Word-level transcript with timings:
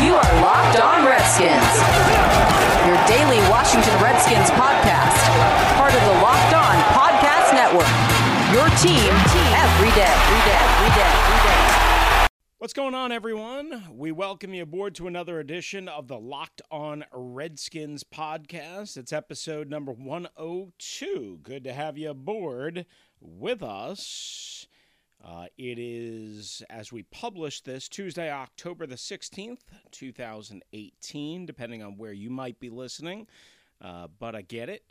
You 0.00 0.14
are 0.14 0.40
Locked 0.40 0.80
On 0.80 1.04
Redskins, 1.04 1.76
your 2.88 2.96
daily 3.06 3.38
Washington 3.50 3.92
Redskins 4.02 4.50
podcast, 4.50 5.20
part 5.76 5.94
of 5.94 6.00
the 6.00 6.22
Locked 6.22 6.54
On 6.54 6.76
Podcast 6.96 7.52
Network. 7.52 7.86
Your 8.52 8.66
team 8.80 9.12
every 9.52 9.90
day, 9.90 10.08
every 10.08 10.40
day, 10.48 10.58
every 10.58 10.90
day, 10.96 11.12
every 11.12 11.48
day. 11.48 12.26
What's 12.58 12.72
going 12.72 12.94
on, 12.94 13.12
everyone? 13.12 13.84
We 13.92 14.12
welcome 14.12 14.54
you 14.54 14.62
aboard 14.62 14.94
to 14.94 15.06
another 15.08 15.38
edition 15.38 15.88
of 15.88 16.08
the 16.08 16.18
Locked 16.18 16.62
On 16.70 17.04
Redskins 17.12 18.02
podcast. 18.02 18.96
It's 18.96 19.12
episode 19.12 19.68
number 19.68 19.92
102. 19.92 21.40
Good 21.42 21.64
to 21.64 21.72
have 21.74 21.98
you 21.98 22.10
aboard 22.10 22.86
with 23.20 23.62
us. 23.62 24.66
Uh, 25.24 25.46
it 25.56 25.78
is, 25.78 26.62
as 26.68 26.92
we 26.92 27.04
publish 27.04 27.60
this, 27.60 27.88
Tuesday, 27.88 28.30
October 28.30 28.86
the 28.86 28.96
16th, 28.96 29.60
2018, 29.92 31.46
depending 31.46 31.82
on 31.82 31.96
where 31.96 32.12
you 32.12 32.28
might 32.28 32.58
be 32.58 32.70
listening. 32.70 33.28
Uh, 33.80 34.08
but 34.18 34.34
I 34.34 34.42
get 34.42 34.68
it, 34.68 34.84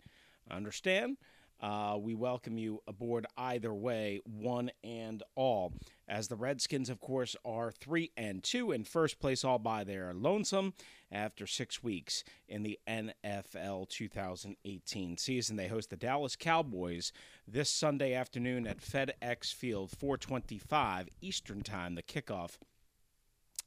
I 0.50 0.56
understand. 0.56 1.18
Uh, 1.62 1.96
we 2.00 2.16
welcome 2.16 2.58
you 2.58 2.82
aboard 2.88 3.28
either 3.38 3.74
way, 3.74 4.20
one 4.26 4.72
and 4.84 5.22
all. 5.36 5.74
As 6.08 6.28
the 6.28 6.36
Redskins, 6.36 6.90
of 6.90 7.00
course, 7.00 7.36
are 7.46 7.72
three 7.72 8.12
and 8.18 8.44
two 8.44 8.72
in 8.72 8.84
first 8.84 9.20
place, 9.20 9.44
all 9.44 9.60
by 9.60 9.84
their 9.84 10.12
lonesome 10.14 10.74
after 11.12 11.46
six 11.46 11.84
weeks 11.84 12.24
in 12.48 12.64
the 12.64 12.80
NFL 12.88 13.90
2018 13.90 15.18
season. 15.18 15.56
They 15.56 15.68
host 15.68 15.92
the 15.92 15.98
Dallas 15.98 16.36
Cowboys 16.36 17.12
this 17.48 17.70
Sunday 17.70 18.16
afternoon 18.16 18.66
at 18.66 18.82
FedEx 18.82 19.54
Field, 19.54 19.92
4:25 19.92 21.10
Eastern 21.22 21.62
Time. 21.62 21.94
The 21.94 22.04
kickoff 22.04 22.58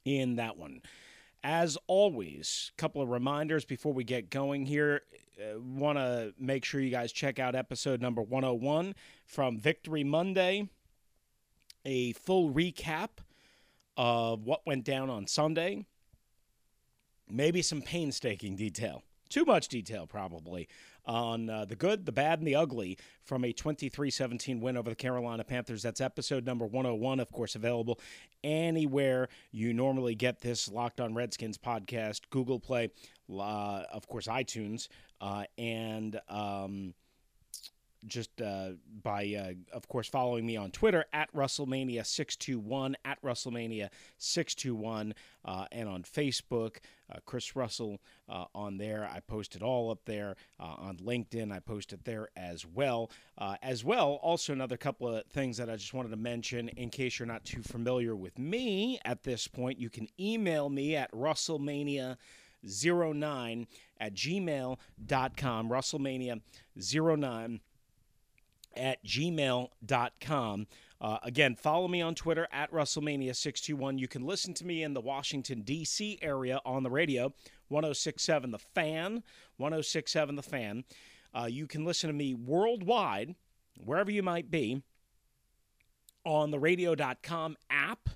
in 0.04 0.34
that 0.36 0.56
one. 0.56 0.82
As 1.44 1.76
always, 1.88 2.72
a 2.74 2.80
couple 2.80 3.02
of 3.02 3.10
reminders 3.10 3.66
before 3.66 3.92
we 3.92 4.02
get 4.02 4.30
going 4.30 4.64
here. 4.64 5.02
Uh, 5.38 5.60
Want 5.60 5.98
to 5.98 6.32
make 6.38 6.64
sure 6.64 6.80
you 6.80 6.90
guys 6.90 7.12
check 7.12 7.38
out 7.38 7.54
episode 7.54 8.00
number 8.00 8.22
101 8.22 8.94
from 9.26 9.58
Victory 9.58 10.04
Monday, 10.04 10.70
a 11.84 12.12
full 12.12 12.50
recap 12.50 13.10
of 13.98 14.44
what 14.44 14.64
went 14.64 14.84
down 14.84 15.10
on 15.10 15.26
Sunday, 15.26 15.84
maybe 17.28 17.60
some 17.60 17.82
painstaking 17.82 18.56
detail. 18.56 19.02
Too 19.28 19.44
much 19.44 19.68
detail, 19.68 20.06
probably, 20.06 20.66
on 21.06 21.50
uh, 21.50 21.64
the 21.64 21.76
good, 21.76 22.06
the 22.06 22.12
bad, 22.12 22.38
and 22.38 22.48
the 22.48 22.54
ugly 22.54 22.98
from 23.22 23.44
a 23.44 23.52
23 23.52 24.10
17 24.10 24.60
win 24.60 24.76
over 24.76 24.90
the 24.90 24.96
Carolina 24.96 25.44
Panthers. 25.44 25.82
That's 25.82 26.00
episode 26.00 26.44
number 26.44 26.66
101, 26.66 27.20
of 27.20 27.30
course, 27.32 27.54
available 27.54 28.00
anywhere 28.42 29.28
you 29.52 29.72
normally 29.72 30.14
get 30.14 30.40
this 30.40 30.70
Locked 30.70 31.00
on 31.00 31.14
Redskins 31.14 31.58
podcast 31.58 32.22
Google 32.30 32.60
Play, 32.60 32.90
uh, 33.30 33.82
of 33.92 34.06
course, 34.08 34.26
iTunes, 34.26 34.88
uh, 35.20 35.44
and. 35.58 36.20
Um, 36.28 36.94
just 38.06 38.40
uh, 38.40 38.70
by, 39.02 39.34
uh, 39.38 39.52
of 39.74 39.88
course, 39.88 40.08
following 40.08 40.46
me 40.46 40.56
on 40.56 40.70
Twitter 40.70 41.04
at 41.12 41.32
Russellmania621, 41.34 42.94
at 43.04 43.20
Russellmania621, 43.22 45.12
uh, 45.44 45.66
and 45.72 45.88
on 45.88 46.02
Facebook, 46.02 46.76
uh, 47.10 47.18
Chris 47.26 47.54
Russell 47.56 48.00
uh, 48.28 48.44
on 48.54 48.78
there. 48.78 49.08
I 49.10 49.20
posted 49.20 49.62
it 49.62 49.64
all 49.64 49.90
up 49.90 50.04
there. 50.04 50.36
Uh, 50.58 50.74
on 50.78 50.96
LinkedIn, 50.98 51.52
I 51.52 51.60
posted 51.60 52.00
it 52.00 52.04
there 52.04 52.28
as 52.36 52.66
well. 52.66 53.10
as 53.62 53.84
well, 53.84 54.18
also 54.22 54.52
another 54.52 54.76
couple 54.76 55.08
of 55.08 55.24
things 55.26 55.56
that 55.56 55.68
I 55.70 55.76
just 55.76 55.94
wanted 55.94 56.10
to 56.10 56.16
mention 56.16 56.68
in 56.70 56.90
case 56.90 57.18
you're 57.18 57.26
not 57.26 57.44
too 57.44 57.62
familiar 57.62 58.16
with 58.16 58.38
me 58.38 58.98
at 59.04 59.22
this 59.22 59.46
point, 59.48 59.78
you 59.78 59.90
can 59.90 60.08
email 60.18 60.68
me 60.68 60.96
at 60.96 61.12
Russellmania. 61.12 62.16
09 62.66 63.66
at 64.00 64.14
gmail.com, 64.14 65.68
Russellmania09 65.68 67.60
at 68.76 69.04
gmail.com. 69.04 70.66
Uh, 71.00 71.18
again, 71.22 71.54
follow 71.54 71.86
me 71.88 72.00
on 72.00 72.14
Twitter 72.14 72.48
at 72.50 72.72
Russellmania621. 72.72 73.98
You 73.98 74.08
can 74.08 74.24
listen 74.24 74.54
to 74.54 74.66
me 74.66 74.82
in 74.82 74.94
the 74.94 75.00
Washington, 75.00 75.60
D.C. 75.62 76.18
area 76.22 76.60
on 76.64 76.82
the 76.82 76.90
radio, 76.90 77.34
1067 77.68 78.50
The 78.50 78.58
Fan, 78.58 79.22
1067 79.58 80.36
The 80.36 80.42
Fan. 80.42 80.84
Uh, 81.34 81.46
you 81.50 81.66
can 81.66 81.84
listen 81.84 82.08
to 82.08 82.14
me 82.14 82.34
worldwide, 82.34 83.34
wherever 83.84 84.10
you 84.10 84.22
might 84.22 84.50
be, 84.50 84.82
on 86.24 86.50
the 86.50 86.58
radio.com 86.58 87.56
app 87.68 88.08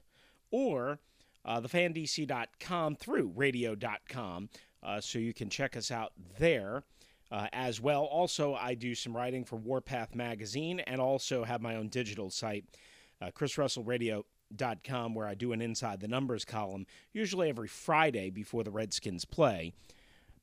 or 0.51 1.01
uh, 1.45 1.61
thefandc.com 1.61 2.97
through 2.97 3.33
radio.com. 3.35 4.49
Uh, 4.83 5.01
so 5.01 5.19
you 5.19 5.35
can 5.35 5.51
check 5.51 5.77
us 5.77 5.91
out 5.91 6.13
there 6.39 6.85
uh, 7.31 7.49
as 7.53 7.81
well. 7.81 8.05
Also, 8.05 8.55
I 8.55 8.75
do 8.75 8.95
some 8.95 9.17
writing 9.17 9.45
for 9.45 9.57
Warpath 9.57 10.15
Magazine 10.15 10.81
and 10.81 11.01
also 11.01 11.45
have 11.45 11.61
my 11.61 11.77
own 11.77 11.89
digital 11.89 12.31
site, 12.31 12.65
uh, 13.21 13.31
chrisrussellradio.com, 13.31 15.15
where 15.15 15.27
I 15.27 15.35
do 15.35 15.53
an 15.53 15.61
Inside 15.61 16.01
the 16.01 16.09
Numbers 16.09 16.45
column, 16.45 16.87
usually 17.13 17.49
every 17.49 17.69
Friday 17.69 18.31
before 18.31 18.65
the 18.65 18.71
Redskins 18.71 19.25
play 19.25 19.73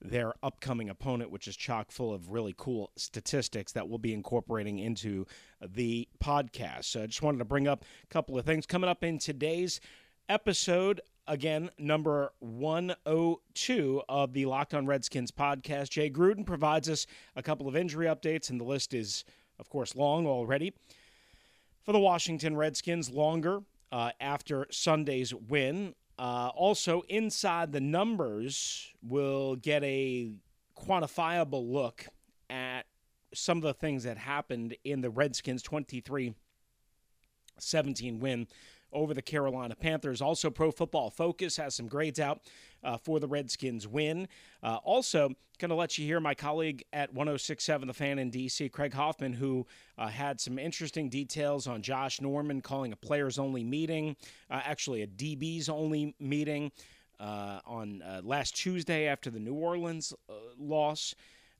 their 0.01 0.33
upcoming 0.43 0.89
opponent, 0.89 1.31
which 1.31 1.47
is 1.47 1.55
chock 1.55 1.91
full 1.91 2.13
of 2.13 2.29
really 2.29 2.53
cool 2.57 2.91
statistics 2.95 3.71
that 3.71 3.87
we'll 3.87 3.97
be 3.97 4.13
incorporating 4.13 4.79
into 4.79 5.25
the 5.61 6.07
podcast. 6.23 6.85
So 6.85 7.03
I 7.03 7.07
just 7.07 7.21
wanted 7.21 7.39
to 7.39 7.45
bring 7.45 7.67
up 7.67 7.83
a 8.03 8.07
couple 8.07 8.37
of 8.37 8.45
things 8.45 8.65
coming 8.65 8.89
up 8.89 9.03
in 9.03 9.17
today's 9.17 9.79
episode 10.29 11.01
again, 11.27 11.69
number 11.77 12.31
102 12.39 14.01
of 14.07 14.33
the 14.33 14.45
Locked 14.45 14.73
on 14.73 14.85
Redskins 14.85 15.31
podcast. 15.31 15.89
Jay 15.89 16.09
Gruden 16.09 16.45
provides 16.45 16.89
us 16.89 17.05
a 17.35 17.43
couple 17.43 17.67
of 17.67 17.75
injury 17.75 18.07
updates, 18.07 18.49
and 18.49 18.59
the 18.59 18.65
list 18.65 18.93
is, 18.93 19.25
of 19.59 19.69
course, 19.69 19.95
long 19.95 20.25
already. 20.25 20.73
For 21.83 21.91
the 21.91 21.99
Washington 21.99 22.55
Redskins, 22.55 23.09
longer 23.09 23.61
uh, 23.91 24.11
after 24.19 24.67
Sunday's 24.71 25.33
win. 25.33 25.95
Uh, 26.17 26.49
also, 26.55 27.01
inside 27.09 27.71
the 27.71 27.81
numbers, 27.81 28.93
we'll 29.03 29.55
get 29.55 29.83
a 29.83 30.31
quantifiable 30.77 31.69
look 31.69 32.05
at 32.49 32.83
some 33.33 33.57
of 33.57 33.63
the 33.63 33.73
things 33.73 34.03
that 34.03 34.17
happened 34.17 34.75
in 34.83 35.01
the 35.01 35.09
Redskins 35.09 35.61
23 35.61 36.33
17 37.57 38.19
win 38.19 38.47
over 38.95 39.13
the 39.13 39.21
Carolina 39.21 39.75
Panthers. 39.75 40.21
Also, 40.21 40.49
Pro 40.49 40.71
Football 40.71 41.11
Focus 41.11 41.57
has 41.57 41.75
some 41.75 41.87
grades 41.87 42.19
out 42.19 42.41
uh, 42.83 42.97
for 42.97 43.19
the 43.19 43.27
Redskins 43.27 43.87
win. 43.87 44.27
Uh, 44.63 44.77
also, 44.83 45.29
going 45.59 45.69
to 45.69 45.75
let 45.75 45.97
you 45.97 46.05
hear 46.05 46.19
my 46.19 46.33
colleague 46.33 46.83
at 46.93 47.13
1067 47.13 47.87
The 47.87 47.93
Fan 47.93 48.19
in 48.19 48.31
DC, 48.31 48.71
Craig 48.71 48.93
Hoffman, 48.93 49.33
who 49.33 49.65
uh, 49.97 50.07
had 50.07 50.39
some 50.39 50.57
interesting 50.57 51.09
details 51.09 51.67
on 51.67 51.81
Josh 51.81 52.21
Norman 52.21 52.61
calling 52.61 52.91
a 52.93 52.95
players 52.95 53.37
only 53.37 53.63
meeting, 53.63 54.15
uh, 54.49 54.61
actually, 54.63 55.01
a 55.03 55.07
DBs 55.07 55.69
only 55.69 56.15
meeting. 56.19 56.71
Uh, 57.17 57.61
on 57.65 58.01
uh, 58.01 58.19
last 58.25 58.57
Tuesday 58.57 59.07
after 59.07 59.29
the 59.29 59.39
New 59.39 59.53
Orleans 59.53 60.13
loss, 60.59 61.15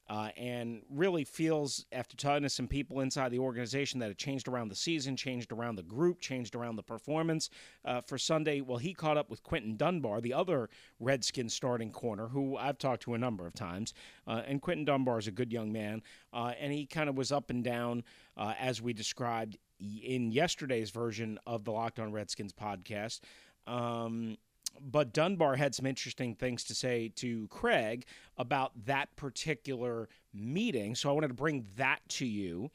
uh, 0.07 0.30
and 0.38 0.81
really 0.90 1.24
feels, 1.24 1.86
after 1.92 2.16
talking 2.16 2.44
to 2.44 2.50
some 2.50 2.68
people 2.68 3.00
inside 3.00 3.31
the 3.31 3.40
organization, 3.40 4.00
that 4.00 4.12
it 4.12 4.18
changed 4.18 4.48
around 4.48 4.69
the 4.69 4.75
season, 4.75 5.16
changed 5.16 5.52
around 5.52 5.75
the 5.75 5.84
group, 5.84 6.19
changed 6.19 6.56
around 6.56 6.75
the 6.75 6.84
performance. 6.84 7.50
Uh, 7.84 8.02
for 8.02 8.18
Sunday, 8.18 8.62
well, 8.62 8.78
he 8.78 8.94
caught 8.94 9.18
up 9.18 9.30
with 9.30 9.42
Quinton 9.44 9.78
Dunbar, 9.78 10.22
the 10.22 10.34
other 10.34 10.69
Redskins 11.00 11.54
starting 11.54 11.92
corner, 11.92 12.28
who 12.28 12.56
I've 12.56 12.78
talked 12.78 13.04
to 13.04 13.13
a 13.16 13.18
number 13.18 13.48
of 13.48 13.54
times. 13.54 13.94
Uh, 14.28 14.42
and 14.46 14.62
Quinton 14.62 14.86
Dunbar 14.86 15.18
is 15.18 15.28
a 15.28 15.31
good 15.31 15.52
young 15.52 15.72
man, 15.72 16.02
uh, 16.34 16.54
and 16.60 16.72
he 16.72 16.86
kind 16.86 17.10
of 17.10 17.18
was 17.18 17.31
up 17.31 17.50
and 17.50 17.63
down, 17.63 18.04
uh, 18.38 18.54
as 18.60 18.81
we 18.81 18.94
described 18.94 19.57
in 19.80 20.31
yesterday's 20.31 20.92
version 20.92 21.40
of 21.46 21.63
the 21.66 21.72
Locked 21.72 22.00
On 22.00 22.12
Redskins 22.12 22.54
podcast. 22.54 23.22
Um, 23.68 24.38
but 24.81 25.13
Dunbar 25.13 25.56
had 25.56 25.75
some 25.75 25.86
interesting 25.86 26.36
things 26.36 26.63
to 26.66 26.75
say 26.75 27.12
to 27.16 27.48
Craig 27.48 28.06
about 28.38 28.72
that 28.86 29.16
particular 29.16 30.10
meeting. 30.33 30.95
So 30.95 31.10
I 31.10 31.13
wanted 31.13 31.30
to 31.30 31.33
bring 31.33 31.66
that 31.77 32.00
to 32.10 32.25
you 32.25 32.72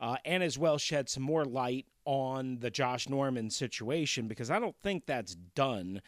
uh, 0.00 0.16
and 0.24 0.42
as 0.42 0.58
well 0.58 0.78
shed 0.78 1.08
some 1.08 1.22
more 1.22 1.44
light 1.44 1.86
on 2.04 2.58
the 2.58 2.70
Josh 2.70 3.08
Norman 3.08 3.50
situation 3.50 4.26
because 4.26 4.50
I 4.50 4.58
don't 4.58 4.76
think 4.82 5.06
that's 5.06 5.36
done 5.54 6.02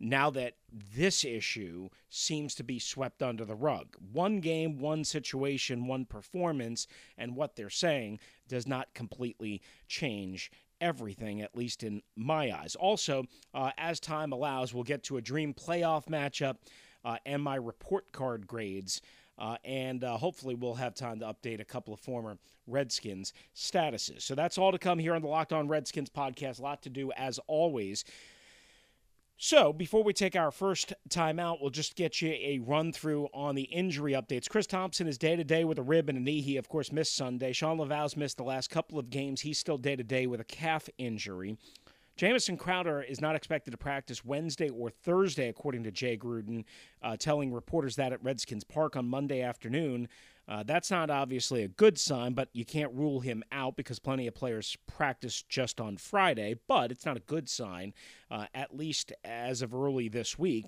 now 0.00 0.30
that 0.30 0.54
this 0.94 1.24
issue 1.24 1.88
seems 2.08 2.54
to 2.54 2.62
be 2.62 2.78
swept 2.78 3.22
under 3.22 3.44
the 3.44 3.54
rug. 3.54 3.96
One 4.12 4.40
game, 4.40 4.78
one 4.78 5.04
situation, 5.04 5.86
one 5.86 6.04
performance, 6.04 6.86
and 7.16 7.34
what 7.34 7.56
they're 7.56 7.70
saying 7.70 8.20
does 8.48 8.66
not 8.66 8.94
completely 8.94 9.60
change 9.88 10.50
everything, 10.80 11.42
at 11.42 11.56
least 11.56 11.82
in 11.82 12.02
my 12.16 12.52
eyes. 12.52 12.74
Also, 12.76 13.24
uh, 13.54 13.70
as 13.78 14.00
time 14.00 14.32
allows, 14.32 14.72
we'll 14.72 14.84
get 14.84 15.02
to 15.04 15.16
a 15.16 15.20
dream 15.20 15.54
playoff 15.54 16.06
matchup 16.06 16.56
uh, 17.04 17.16
and 17.26 17.42
my 17.42 17.56
report 17.56 18.12
card 18.12 18.46
grades. 18.46 19.00
Uh, 19.38 19.56
and 19.64 20.02
uh, 20.02 20.16
hopefully, 20.16 20.54
we'll 20.54 20.74
have 20.74 20.94
time 20.94 21.20
to 21.20 21.26
update 21.26 21.60
a 21.60 21.64
couple 21.64 21.94
of 21.94 22.00
former 22.00 22.36
Redskins 22.66 23.32
statuses. 23.54 24.22
So 24.22 24.34
that's 24.34 24.58
all 24.58 24.72
to 24.72 24.78
come 24.78 24.98
here 24.98 25.14
on 25.14 25.22
the 25.22 25.28
Locked 25.28 25.52
On 25.52 25.68
Redskins 25.68 26.10
podcast. 26.10 26.58
A 26.58 26.62
lot 26.62 26.82
to 26.82 26.90
do, 26.90 27.12
as 27.12 27.38
always. 27.46 28.04
So, 29.40 29.72
before 29.72 30.02
we 30.02 30.12
take 30.12 30.34
our 30.34 30.50
first 30.50 30.92
time 31.10 31.38
out, 31.38 31.58
we'll 31.60 31.70
just 31.70 31.94
get 31.94 32.20
you 32.20 32.30
a 32.30 32.58
run 32.58 32.92
through 32.92 33.28
on 33.32 33.54
the 33.54 33.62
injury 33.62 34.12
updates. 34.14 34.50
Chris 34.50 34.66
Thompson 34.66 35.06
is 35.06 35.16
day 35.16 35.36
to 35.36 35.44
day 35.44 35.62
with 35.62 35.78
a 35.78 35.82
rib 35.82 36.08
and 36.08 36.18
a 36.18 36.20
knee. 36.20 36.40
He, 36.40 36.56
of 36.56 36.68
course, 36.68 36.90
missed 36.90 37.14
Sunday. 37.14 37.52
Shawn 37.52 37.78
Lauvao's 37.78 38.16
missed 38.16 38.38
the 38.38 38.42
last 38.42 38.68
couple 38.68 38.98
of 38.98 39.10
games. 39.10 39.42
He's 39.42 39.56
still 39.56 39.78
day 39.78 39.94
to 39.94 40.02
day 40.02 40.26
with 40.26 40.40
a 40.40 40.44
calf 40.44 40.88
injury. 40.98 41.56
Jamison 42.16 42.56
Crowder 42.56 43.00
is 43.00 43.20
not 43.20 43.36
expected 43.36 43.70
to 43.70 43.76
practice 43.76 44.24
Wednesday 44.24 44.70
or 44.70 44.90
Thursday, 44.90 45.48
according 45.48 45.84
to 45.84 45.92
Jay 45.92 46.16
Gruden, 46.16 46.64
uh, 47.00 47.16
telling 47.16 47.52
reporters 47.52 47.94
that 47.94 48.12
at 48.12 48.20
Redskins 48.24 48.64
Park 48.64 48.96
on 48.96 49.06
Monday 49.06 49.40
afternoon. 49.40 50.08
Uh, 50.48 50.62
that's 50.62 50.90
not 50.90 51.10
obviously 51.10 51.62
a 51.62 51.68
good 51.68 51.98
sign, 51.98 52.32
but 52.32 52.48
you 52.54 52.64
can't 52.64 52.92
rule 52.94 53.20
him 53.20 53.42
out 53.52 53.76
because 53.76 53.98
plenty 53.98 54.26
of 54.26 54.34
players 54.34 54.76
practice 54.86 55.42
just 55.42 55.80
on 55.80 55.96
Friday. 55.96 56.56
But 56.66 56.90
it's 56.90 57.04
not 57.04 57.18
a 57.18 57.20
good 57.20 57.48
sign, 57.48 57.92
uh, 58.30 58.46
at 58.54 58.74
least 58.74 59.12
as 59.24 59.60
of 59.60 59.74
early 59.74 60.08
this 60.08 60.38
week 60.38 60.66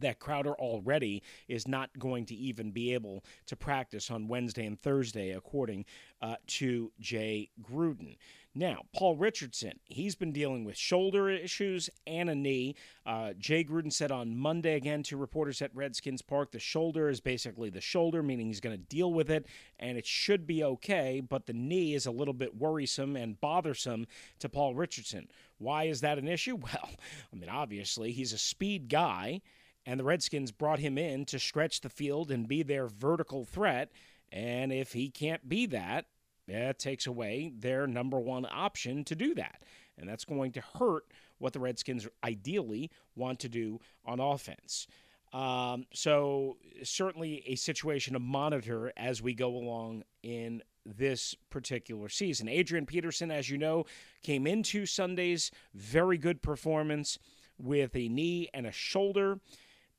that 0.00 0.18
Crowder 0.18 0.54
already 0.54 1.22
is 1.48 1.66
not 1.66 1.90
going 1.98 2.26
to 2.26 2.34
even 2.34 2.70
be 2.70 2.94
able 2.94 3.24
to 3.46 3.56
practice 3.56 4.10
on 4.10 4.28
Wednesday 4.28 4.66
and 4.66 4.80
Thursday, 4.80 5.30
according 5.32 5.84
uh, 6.22 6.36
to 6.46 6.92
Jay 7.00 7.50
Gruden. 7.62 8.16
Now, 8.58 8.86
Paul 8.92 9.14
Richardson, 9.14 9.78
he's 9.84 10.16
been 10.16 10.32
dealing 10.32 10.64
with 10.64 10.76
shoulder 10.76 11.30
issues 11.30 11.88
and 12.08 12.28
a 12.28 12.34
knee. 12.34 12.74
Uh, 13.06 13.32
Jay 13.38 13.62
Gruden 13.62 13.92
said 13.92 14.10
on 14.10 14.36
Monday 14.36 14.74
again 14.74 15.04
to 15.04 15.16
reporters 15.16 15.62
at 15.62 15.70
Redskins 15.76 16.22
Park 16.22 16.50
the 16.50 16.58
shoulder 16.58 17.08
is 17.08 17.20
basically 17.20 17.70
the 17.70 17.80
shoulder, 17.80 18.20
meaning 18.20 18.48
he's 18.48 18.58
going 18.58 18.76
to 18.76 18.82
deal 18.82 19.12
with 19.12 19.30
it 19.30 19.46
and 19.78 19.96
it 19.96 20.04
should 20.06 20.44
be 20.44 20.64
okay, 20.64 21.20
but 21.20 21.46
the 21.46 21.52
knee 21.52 21.94
is 21.94 22.04
a 22.04 22.10
little 22.10 22.34
bit 22.34 22.56
worrisome 22.56 23.14
and 23.14 23.40
bothersome 23.40 24.08
to 24.40 24.48
Paul 24.48 24.74
Richardson. 24.74 25.28
Why 25.58 25.84
is 25.84 26.00
that 26.00 26.18
an 26.18 26.26
issue? 26.26 26.58
Well, 26.68 26.90
I 27.32 27.36
mean, 27.36 27.48
obviously, 27.48 28.10
he's 28.10 28.32
a 28.32 28.38
speed 28.38 28.88
guy, 28.88 29.40
and 29.86 30.00
the 30.00 30.04
Redskins 30.04 30.50
brought 30.50 30.80
him 30.80 30.98
in 30.98 31.26
to 31.26 31.38
stretch 31.38 31.80
the 31.80 31.88
field 31.88 32.32
and 32.32 32.48
be 32.48 32.64
their 32.64 32.88
vertical 32.88 33.44
threat. 33.44 33.92
And 34.32 34.72
if 34.72 34.92
he 34.92 35.10
can't 35.10 35.48
be 35.48 35.66
that, 35.66 36.06
that 36.48 36.78
takes 36.78 37.06
away 37.06 37.52
their 37.58 37.86
number 37.86 38.18
one 38.18 38.46
option 38.50 39.04
to 39.04 39.14
do 39.14 39.34
that. 39.34 39.62
And 39.96 40.08
that's 40.08 40.24
going 40.24 40.52
to 40.52 40.62
hurt 40.78 41.04
what 41.38 41.52
the 41.52 41.60
Redskins 41.60 42.06
ideally 42.24 42.90
want 43.16 43.40
to 43.40 43.48
do 43.48 43.80
on 44.04 44.20
offense. 44.20 44.86
Um, 45.32 45.84
so, 45.92 46.56
certainly 46.82 47.42
a 47.46 47.54
situation 47.54 48.14
to 48.14 48.18
monitor 48.18 48.92
as 48.96 49.20
we 49.20 49.34
go 49.34 49.56
along 49.56 50.04
in 50.22 50.62
this 50.86 51.34
particular 51.50 52.08
season. 52.08 52.48
Adrian 52.48 52.86
Peterson, 52.86 53.30
as 53.30 53.50
you 53.50 53.58
know, 53.58 53.84
came 54.22 54.46
into 54.46 54.86
Sunday's 54.86 55.50
very 55.74 56.16
good 56.16 56.40
performance 56.40 57.18
with 57.58 57.94
a 57.94 58.08
knee 58.08 58.48
and 58.54 58.66
a 58.66 58.72
shoulder 58.72 59.38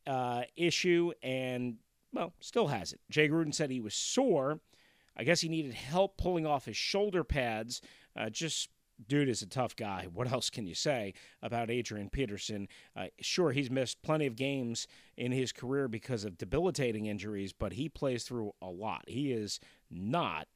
uh, 0.07 0.43
issue, 0.55 1.11
and, 1.21 1.75
well, 2.11 2.33
still 2.39 2.67
has 2.67 2.91
it. 2.91 2.99
Jay 3.11 3.29
Gruden 3.29 3.53
said 3.53 3.69
he 3.69 3.81
was 3.81 3.93
sore 3.93 4.59
I 5.19 5.23
guess 5.23 5.41
he 5.41 5.49
needed 5.49 5.73
help 5.73 6.15
pulling 6.17 6.45
off 6.45 6.65
his 6.65 6.77
shoulder 6.77 7.25
pads. 7.25 7.81
Uh, 8.15 8.29
just 8.29 8.69
dude 9.07 9.27
is 9.27 9.41
a 9.41 9.47
tough 9.47 9.75
guy. 9.75 10.07
What 10.13 10.31
else 10.31 10.49
can 10.49 10.65
you 10.65 10.75
say 10.75 11.13
about 11.41 11.69
Adrian 11.69 12.09
Peterson? 12.09 12.67
Uh, 12.95 13.07
sure, 13.19 13.51
he's 13.51 13.69
missed 13.69 14.01
plenty 14.01 14.25
of 14.25 14.35
games 14.35 14.87
in 15.17 15.31
his 15.33 15.51
career 15.51 15.87
because 15.87 16.23
of 16.23 16.37
debilitating 16.37 17.05
injuries, 17.05 17.51
but 17.53 17.73
he 17.73 17.89
plays 17.89 18.23
through 18.23 18.53
a 18.61 18.69
lot. 18.69 19.03
He 19.07 19.31
is 19.31 19.59
not 19.91 20.47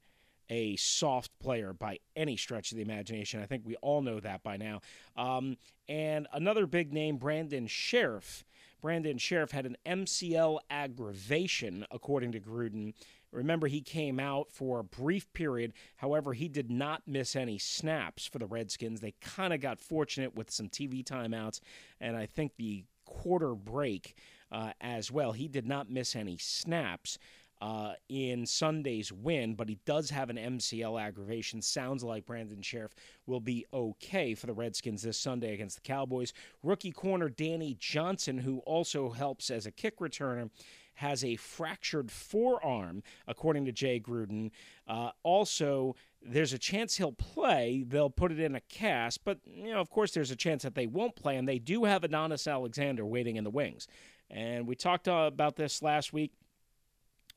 a 0.50 0.76
soft 0.78 1.38
player 1.40 1.74
by 1.74 2.00
any 2.16 2.38
stretch 2.38 2.72
of 2.72 2.78
the 2.78 2.84
imagination. 2.84 3.42
I 3.42 3.46
think 3.46 3.64
we 3.66 3.76
all 3.78 4.02
know 4.02 4.20
that 4.20 4.44
by 4.44 4.58
now. 4.58 4.82
Um, 5.18 5.58
and 5.90 6.28
another 6.34 6.66
big 6.66 6.94
name, 6.94 7.18
Brandon 7.18 7.68
Scherff. 7.68 8.44
Brandon 8.84 9.18
Scherff 9.18 9.52
had 9.52 9.66
an 9.66 9.78
MCL 9.86 10.60
aggravation, 10.70 11.86
according 11.90 12.34
to 12.34 12.40
Gruden, 12.42 12.94
Remember, 13.32 13.66
he 13.66 13.82
came 13.82 14.20
out 14.20 14.52
for 14.52 14.80
a 14.80 14.84
brief 14.84 15.32
period. 15.34 15.74
However, 15.96 16.34
he 16.34 16.48
did 16.48 16.70
not 16.70 17.02
miss 17.08 17.36
any 17.36 17.58
snaps 17.58 18.28
for 18.28 18.38
the 18.38 18.46
Redskins. 18.46 19.00
They 19.00 19.16
kind 19.22 19.54
of 19.54 19.60
got 19.60 19.80
fortunate 19.80 20.36
with 20.36 20.52
some 20.52 20.70
TV 20.70 21.04
timeouts, 21.04 21.60
and 22.00 22.16
I 22.16 22.28
think 22.28 22.58
the 22.58 22.84
quarter 23.06 23.56
break 23.56 24.16
uh, 24.52 24.74
as 24.82 25.12
well. 25.12 25.32
He 25.32 25.48
did 25.48 25.66
not 25.66 25.90
miss 25.90 26.16
any 26.16 26.38
snaps. 26.38 27.18
Uh, 27.64 27.94
in 28.10 28.46
Sunday's 28.46 29.10
win, 29.10 29.56
but 29.56 29.70
he 29.70 29.80
does 29.86 30.10
have 30.10 30.30
an 30.30 30.36
MCL 30.36 31.02
aggravation. 31.02 31.62
Sounds 31.62 32.04
like 32.04 32.26
Brandon 32.26 32.62
Scherff 32.62 32.92
will 33.26 33.40
be 33.40 33.66
okay 33.74 34.36
for 34.36 34.48
the 34.48 34.54
Redskins 34.54 35.02
this 35.02 35.18
Sunday 35.18 35.54
against 35.54 35.78
the 35.78 35.88
Cowboys. 35.88 36.34
Rookie 36.62 36.92
corner 36.92 37.30
Danny 37.30 37.78
Johnson, 37.80 38.40
who 38.40 38.58
also 38.66 39.12
helps 39.12 39.50
as 39.50 39.66
a 39.66 39.72
kick 39.72 40.00
returner, 40.00 40.50
has 40.96 41.24
a 41.24 41.38
fractured 41.38 42.12
forearm, 42.12 43.02
according 43.30 43.64
to 43.64 43.72
Jay 43.72 43.98
Gruden. 43.98 44.52
Uh, 44.86 45.12
also, 45.24 45.96
there's 46.22 46.52
a 46.52 46.60
chance 46.60 46.98
he'll 46.98 47.14
play. 47.14 47.86
They'll 47.88 48.10
put 48.10 48.34
it 48.34 48.42
in 48.42 48.56
a 48.56 48.62
cast, 48.62 49.24
but 49.24 49.40
you 49.46 49.72
know, 49.72 49.80
of 49.80 49.90
course, 49.90 50.12
there's 50.12 50.32
a 50.32 50.36
chance 50.36 50.64
that 50.64 50.76
they 50.76 50.88
won't 50.88 51.16
play, 51.16 51.38
and 51.38 51.48
they 51.48 51.60
do 51.60 51.86
have 51.86 52.04
Adonis 52.04 52.46
Alexander 52.46 53.06
waiting 53.06 53.38
in 53.38 53.46
the 53.46 53.50
wings. 53.50 53.88
And 54.30 54.68
we 54.68 54.76
talked 54.76 55.08
uh, 55.08 55.30
about 55.32 55.56
this 55.56 55.82
last 55.82 56.12
week 56.12 56.34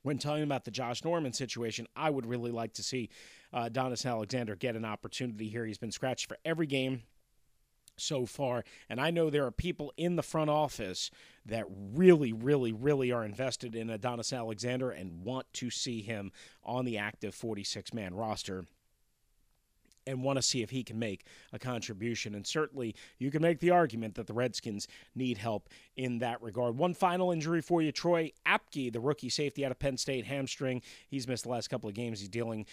when 0.06 0.18
talking 0.18 0.44
about 0.44 0.64
the 0.64 0.70
Josh 0.70 1.02
Norman 1.02 1.32
situation. 1.32 1.88
I 1.96 2.10
would 2.10 2.26
really 2.26 2.52
like 2.52 2.74
to 2.74 2.82
see 2.84 3.10
uh, 3.52 3.64
Adonis 3.66 4.06
Alexander 4.06 4.54
get 4.54 4.76
an 4.76 4.84
opportunity 4.84 5.48
here. 5.48 5.66
He's 5.66 5.78
been 5.78 5.90
scratched 5.90 6.28
for 6.28 6.38
every 6.44 6.68
game 6.68 7.02
so 7.96 8.24
far. 8.24 8.62
And 8.88 9.00
I 9.00 9.10
know 9.10 9.30
there 9.30 9.44
are 9.46 9.50
people 9.50 9.92
in 9.96 10.14
the 10.14 10.22
front 10.22 10.48
office 10.48 11.10
that 11.44 11.64
really, 11.68 12.32
really, 12.32 12.72
really 12.72 13.10
are 13.10 13.24
invested 13.24 13.74
in 13.74 13.90
Adonis 13.90 14.32
Alexander 14.32 14.92
and 14.92 15.24
want 15.24 15.52
to 15.54 15.70
see 15.70 16.02
him 16.02 16.30
on 16.62 16.84
the 16.84 16.98
active 16.98 17.34
46 17.34 17.92
man 17.92 18.14
roster 18.14 18.64
and 20.06 20.22
want 20.22 20.36
to 20.36 20.42
see 20.42 20.62
if 20.62 20.70
he 20.70 20.82
can 20.82 20.98
make 20.98 21.24
a 21.52 21.58
contribution. 21.58 22.34
And 22.34 22.46
certainly, 22.46 22.94
you 23.18 23.30
can 23.30 23.42
make 23.42 23.60
the 23.60 23.70
argument 23.70 24.14
that 24.14 24.26
the 24.26 24.32
Redskins 24.32 24.88
need 25.14 25.38
help 25.38 25.68
in 25.96 26.18
that 26.18 26.40
regard. 26.42 26.76
One 26.76 26.94
final 26.94 27.32
injury 27.32 27.60
for 27.60 27.82
you 27.82 27.92
Troy 27.92 28.32
Apke, 28.46 28.92
the 28.92 29.00
rookie 29.00 29.28
safety 29.28 29.64
out 29.64 29.70
of 29.70 29.78
Penn 29.78 29.96
State, 29.96 30.26
hamstring. 30.26 30.82
He's 31.08 31.26
missed 31.26 31.44
the 31.44 31.50
last 31.50 31.68
couple 31.68 31.88
of 31.88 31.94
games. 31.94 32.20
He's 32.20 32.28
dealing 32.28 32.66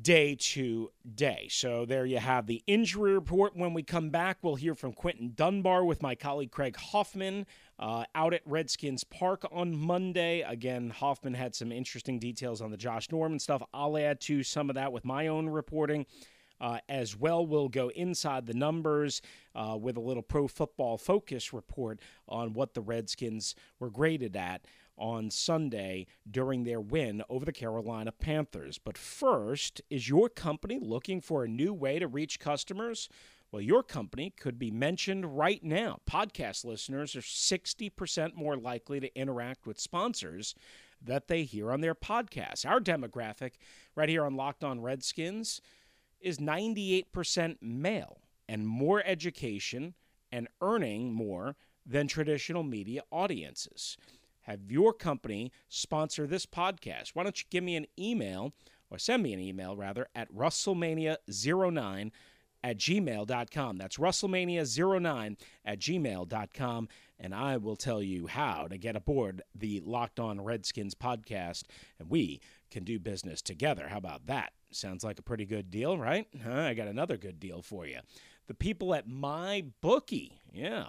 day 0.00 0.34
to 0.34 0.90
day. 1.14 1.48
So 1.50 1.86
there 1.86 2.04
you 2.04 2.18
have 2.18 2.46
the 2.46 2.62
injury 2.66 3.14
report. 3.14 3.56
When 3.56 3.72
we 3.72 3.82
come 3.82 4.10
back, 4.10 4.38
we'll 4.42 4.56
hear 4.56 4.74
from 4.74 4.92
Quinton 4.92 5.32
Dunbar 5.34 5.84
with 5.84 6.02
my 6.02 6.14
colleague 6.14 6.50
Craig 6.50 6.76
Hoffman 6.76 7.46
uh, 7.78 8.04
out 8.14 8.34
at 8.34 8.42
Redskins 8.44 9.04
Park 9.04 9.44
on 9.50 9.74
Monday. 9.74 10.42
Again, 10.42 10.90
Hoffman 10.90 11.34
had 11.34 11.54
some 11.54 11.72
interesting 11.72 12.18
details 12.18 12.60
on 12.60 12.70
the 12.70 12.76
Josh 12.76 13.10
Norman 13.10 13.38
stuff. 13.38 13.62
I'll 13.72 13.96
add 13.96 14.20
to 14.22 14.42
some 14.42 14.68
of 14.68 14.74
that 14.74 14.92
with 14.92 15.04
my 15.04 15.28
own 15.28 15.48
reporting. 15.48 16.06
Uh, 16.58 16.78
as 16.88 17.14
well, 17.14 17.46
we'll 17.46 17.68
go 17.68 17.88
inside 17.90 18.46
the 18.46 18.54
numbers 18.54 19.20
uh, 19.54 19.76
with 19.78 19.96
a 19.98 20.00
little 20.00 20.22
pro 20.22 20.48
football 20.48 20.96
focus 20.96 21.52
report 21.52 22.00
on 22.28 22.54
what 22.54 22.72
the 22.72 22.80
Redskins 22.80 23.54
were 23.78 23.90
graded 23.90 24.36
at 24.36 24.64
on 24.98 25.30
Sunday 25.30 26.06
during 26.30 26.64
their 26.64 26.80
win 26.80 27.22
over 27.28 27.44
the 27.44 27.52
Carolina 27.52 28.12
Panthers. 28.12 28.78
But 28.78 28.98
first, 28.98 29.80
is 29.90 30.08
your 30.08 30.28
company 30.28 30.78
looking 30.80 31.20
for 31.20 31.44
a 31.44 31.48
new 31.48 31.72
way 31.72 31.98
to 31.98 32.06
reach 32.06 32.40
customers? 32.40 33.08
Well, 33.52 33.62
your 33.62 33.82
company 33.82 34.30
could 34.30 34.58
be 34.58 34.70
mentioned 34.70 35.38
right 35.38 35.62
now. 35.62 36.00
Podcast 36.10 36.64
listeners 36.64 37.14
are 37.14 37.20
60% 37.20 38.34
more 38.34 38.56
likely 38.56 39.00
to 39.00 39.18
interact 39.18 39.66
with 39.66 39.78
sponsors 39.78 40.54
that 41.00 41.28
they 41.28 41.44
hear 41.44 41.70
on 41.70 41.80
their 41.80 41.94
podcasts. 41.94 42.68
Our 42.68 42.80
demographic 42.80 43.52
right 43.94 44.08
here 44.08 44.24
on 44.24 44.34
Locked 44.34 44.64
On 44.64 44.80
Redskins 44.80 45.60
is 46.20 46.38
98% 46.38 47.56
male 47.60 48.18
and 48.48 48.66
more 48.66 49.02
education 49.04 49.94
and 50.32 50.48
earning 50.60 51.12
more 51.12 51.56
than 51.84 52.08
traditional 52.08 52.62
media 52.62 53.02
audiences 53.12 53.96
have 54.46 54.70
your 54.70 54.92
company 54.92 55.52
sponsor 55.68 56.26
this 56.26 56.46
podcast, 56.46 57.10
why 57.14 57.22
don't 57.22 57.38
you 57.40 57.46
give 57.50 57.64
me 57.64 57.76
an 57.76 57.86
email 57.98 58.52
or 58.90 58.98
send 58.98 59.22
me 59.22 59.32
an 59.32 59.40
email 59.40 59.76
rather 59.76 60.06
at 60.14 60.32
russellmania09 60.32 62.10
at 62.66 62.78
gmail.com. 62.78 63.78
That's 63.78 63.96
Russellmania09 63.96 65.36
at 65.64 65.78
gmail.com. 65.78 66.88
And 67.18 67.34
I 67.34 67.56
will 67.58 67.76
tell 67.76 68.02
you 68.02 68.26
how 68.26 68.66
to 68.68 68.76
get 68.76 68.96
aboard 68.96 69.42
the 69.54 69.80
Locked 69.84 70.18
On 70.18 70.40
Redskins 70.40 70.94
podcast, 70.94 71.62
and 71.98 72.10
we 72.10 72.40
can 72.70 72.82
do 72.84 72.98
business 72.98 73.40
together. 73.40 73.88
How 73.88 73.98
about 73.98 74.26
that? 74.26 74.52
Sounds 74.72 75.04
like 75.04 75.18
a 75.18 75.22
pretty 75.22 75.46
good 75.46 75.70
deal, 75.70 75.96
right? 75.96 76.26
Huh? 76.44 76.62
I 76.62 76.74
got 76.74 76.88
another 76.88 77.16
good 77.16 77.38
deal 77.38 77.62
for 77.62 77.86
you. 77.86 78.00
The 78.48 78.54
people 78.54 78.94
at 78.94 79.08
My 79.08 79.64
Bookie, 79.80 80.40
yeah. 80.52 80.86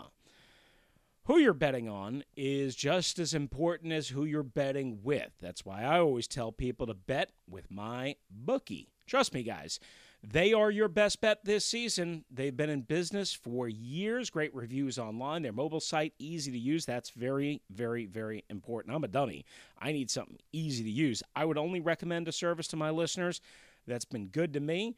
Who 1.28 1.40
you're 1.40 1.54
betting 1.54 1.90
on 1.90 2.24
is 2.38 2.74
just 2.74 3.20
as 3.20 3.34
important 3.34 3.92
as 3.92 4.08
who 4.08 4.24
you're 4.24 4.44
betting 4.44 5.00
with. 5.04 5.34
That's 5.42 5.66
why 5.66 5.84
I 5.84 6.00
always 6.00 6.26
tell 6.26 6.54
people 6.54 6.88
to 6.88 6.94
bet 6.94 7.32
with 7.50 7.70
My 7.70 8.16
Bookie. 8.32 8.94
Trust 9.06 9.34
me, 9.34 9.44
guys. 9.44 9.78
They 10.24 10.54
are 10.54 10.72
your 10.72 10.88
best 10.88 11.20
bet 11.20 11.44
this 11.44 11.66
season. 11.66 12.24
They've 12.32 12.56
been 12.56 12.70
in 12.70 12.84
business 12.84 13.34
for 13.34 13.68
years. 13.68 14.30
Great 14.30 14.56
reviews 14.56 14.98
online. 14.98 15.42
Their 15.42 15.52
mobile 15.52 15.82
site, 15.82 16.14
easy 16.18 16.50
to 16.50 16.58
use. 16.58 16.86
That's 16.86 17.10
very, 17.10 17.62
very, 17.70 18.06
very 18.06 18.46
important. 18.50 18.96
I'm 18.96 19.04
a 19.04 19.10
dummy. 19.10 19.44
I 19.78 19.92
need 19.92 20.10
something 20.10 20.40
easy 20.54 20.86
to 20.86 20.90
use. 20.90 21.24
I 21.36 21.44
would 21.44 21.58
only 21.58 21.82
recommend 21.82 22.30
a 22.30 22.32
service 22.32 22.70
to 22.70 22.78
my 22.78 22.90
listeners 22.90 23.42
that's 23.86 24.06
been 24.06 24.28
good 24.28 24.54
to 24.54 24.62
me. 24.62 24.96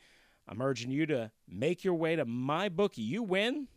I'm 0.48 0.62
urging 0.62 0.92
you 0.92 1.08
to 1.08 1.32
make 1.48 1.84
your 1.84 1.96
way 1.96 2.16
to 2.16 2.26
my 2.26 2.70
bookie. 2.70 3.02
You 3.02 3.24
win, 3.24 3.68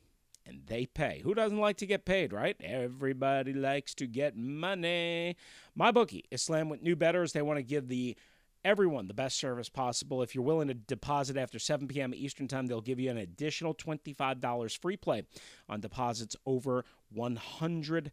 and 0.47 0.63
they 0.67 0.87
pay. 0.87 1.21
Who 1.23 1.35
doesn't 1.35 1.59
like 1.59 1.77
to 1.79 1.87
get 1.87 2.05
paid, 2.05 2.33
right? 2.33 2.57
Everybody 2.63 3.53
likes 3.53 3.95
to 3.97 4.07
get 4.07 4.37
money. 4.37 5.37
My 5.75 5.91
bookie 5.91 6.25
is 6.31 6.43
slammed 6.43 6.71
with 6.71 6.83
new 6.83 6.97
betters. 6.97 7.33
They 7.33 7.43
want 7.43 7.59
to 7.59 7.63
give 7.63 7.89
the 7.89 8.17
everyone 8.65 9.09
the 9.09 9.15
best 9.15 9.39
service 9.39 9.69
possible. 9.69 10.23
If 10.23 10.35
you're 10.35 10.45
willing 10.45 10.69
to 10.69 10.75
deposit 10.75 11.37
after 11.37 11.59
7 11.59 11.89
p.m. 11.89 12.15
Eastern 12.15 12.49
Time, 12.49 12.67
they'll 12.67 12.81
give 12.81 13.01
you 13.01 13.11
an 13.11 13.19
additional 13.19 13.75
$25 13.75 14.79
free 14.79 14.97
play 14.97 15.25
on 15.69 15.81
deposits 15.81 16.37
over 16.47 16.85
$100. 17.17 18.11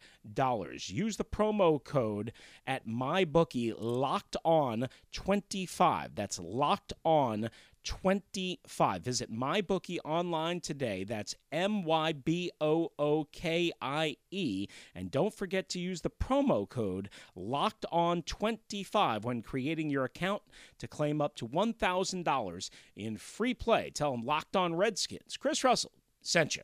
Use 0.90 1.18
the 1.18 1.24
promo 1.24 1.84
code 1.84 2.34
at 2.66 2.88
MyBookie 2.88 3.76
locked 3.78 4.36
on 4.44 4.90
25. 5.12 6.16
That's 6.16 6.40
locked 6.40 6.94
on 7.04 7.50
25. 7.84 9.02
Visit 9.02 9.32
MyBookie 9.32 10.00
online 10.04 10.62
today. 10.62 11.04
That's 11.04 11.36
M 11.52 11.84
Y 11.84 12.14
B 12.14 12.52
O 12.60 12.92
O 12.98 13.26
K 13.32 13.72
I 13.82 14.18
E. 14.32 14.68
And 14.96 15.12
don't 15.12 15.34
forget 15.34 15.70
to 15.70 15.80
use 15.80 16.02
the 16.02 16.10
promo 16.10 16.68
code 16.68 17.10
locked 17.36 17.86
on 17.92 18.22
25 18.24 19.26
when 19.26 19.42
creating 19.42 19.90
your 19.90 20.06
account 20.06 20.42
to 20.78 20.88
claim 20.88 21.22
up 21.22 21.36
to 21.36 21.48
$1,000 21.48 22.70
in 22.96 23.18
free 23.18 23.54
play. 23.54 23.92
Tell 23.94 24.12
them 24.12 24.26
Locked 24.26 24.56
On 24.56 24.76
Redskins. 24.76 25.38
Chris 25.38 25.64
Russell 25.64 25.92
sent 26.22 26.56
you. 26.56 26.64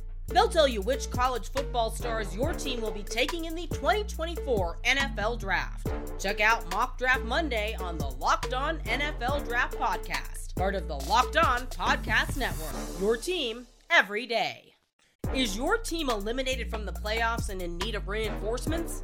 They'll 0.33 0.47
tell 0.47 0.67
you 0.67 0.81
which 0.81 1.09
college 1.11 1.51
football 1.51 1.91
stars 1.91 2.35
your 2.35 2.53
team 2.53 2.81
will 2.81 2.91
be 2.91 3.03
taking 3.03 3.45
in 3.45 3.55
the 3.55 3.67
2024 3.67 4.79
NFL 4.85 5.39
Draft. 5.39 5.87
Check 6.19 6.39
out 6.39 6.69
Mock 6.71 6.97
Draft 6.97 7.23
Monday 7.25 7.75
on 7.79 7.97
the 7.97 8.07
Locked 8.07 8.53
On 8.53 8.79
NFL 8.79 9.45
Draft 9.47 9.77
Podcast, 9.77 10.55
part 10.55 10.75
of 10.75 10.87
the 10.87 10.95
Locked 10.95 11.37
On 11.37 11.67
Podcast 11.67 12.37
Network. 12.37 12.75
Your 12.99 13.17
team 13.17 13.67
every 13.89 14.25
day. 14.25 14.73
Is 15.35 15.55
your 15.55 15.77
team 15.77 16.09
eliminated 16.09 16.69
from 16.69 16.85
the 16.85 16.91
playoffs 16.91 17.49
and 17.49 17.61
in 17.61 17.77
need 17.77 17.95
of 17.95 18.07
reinforcements? 18.07 19.03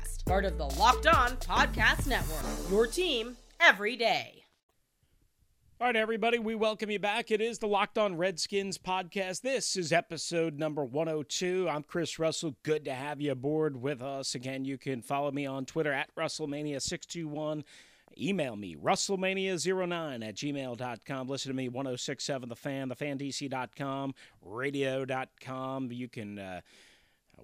part 0.21 0.45
of 0.45 0.57
the 0.57 0.65
Locked 0.65 1.07
On 1.07 1.31
Podcast 1.37 2.07
Network. 2.07 2.45
Your 2.69 2.87
team 2.87 3.37
every 3.59 3.95
day. 3.95 4.43
All 5.79 5.87
right, 5.87 5.95
everybody, 5.95 6.37
we 6.37 6.53
welcome 6.53 6.91
you 6.91 6.99
back. 6.99 7.31
It 7.31 7.41
is 7.41 7.57
the 7.57 7.67
Locked 7.67 7.97
On 7.97 8.15
Redskins 8.15 8.77
podcast. 8.77 9.41
This 9.41 9.75
is 9.75 9.91
episode 9.91 10.59
number 10.59 10.85
102. 10.85 11.67
I'm 11.67 11.81
Chris 11.81 12.19
Russell. 12.19 12.55
Good 12.61 12.85
to 12.85 12.93
have 12.93 13.19
you 13.19 13.31
aboard 13.31 13.81
with 13.81 13.99
us. 14.01 14.35
Again, 14.35 14.63
you 14.63 14.77
can 14.77 15.01
follow 15.01 15.31
me 15.31 15.47
on 15.47 15.65
Twitter 15.65 15.91
at 15.91 16.13
Russellmania621. 16.15 17.63
Email 18.19 18.55
me, 18.55 18.75
Russellmania09 18.75 20.27
at 20.27 20.35
gmail.com. 20.35 21.27
Listen 21.27 21.49
to 21.49 21.55
me, 21.55 21.67
1067 21.69 22.49
The 22.49 22.55
Fan, 22.55 22.89
thefandc.com, 22.89 24.13
radio.com. 24.43 25.91
You 25.91 26.07
can. 26.09 26.37
Uh, 26.37 26.61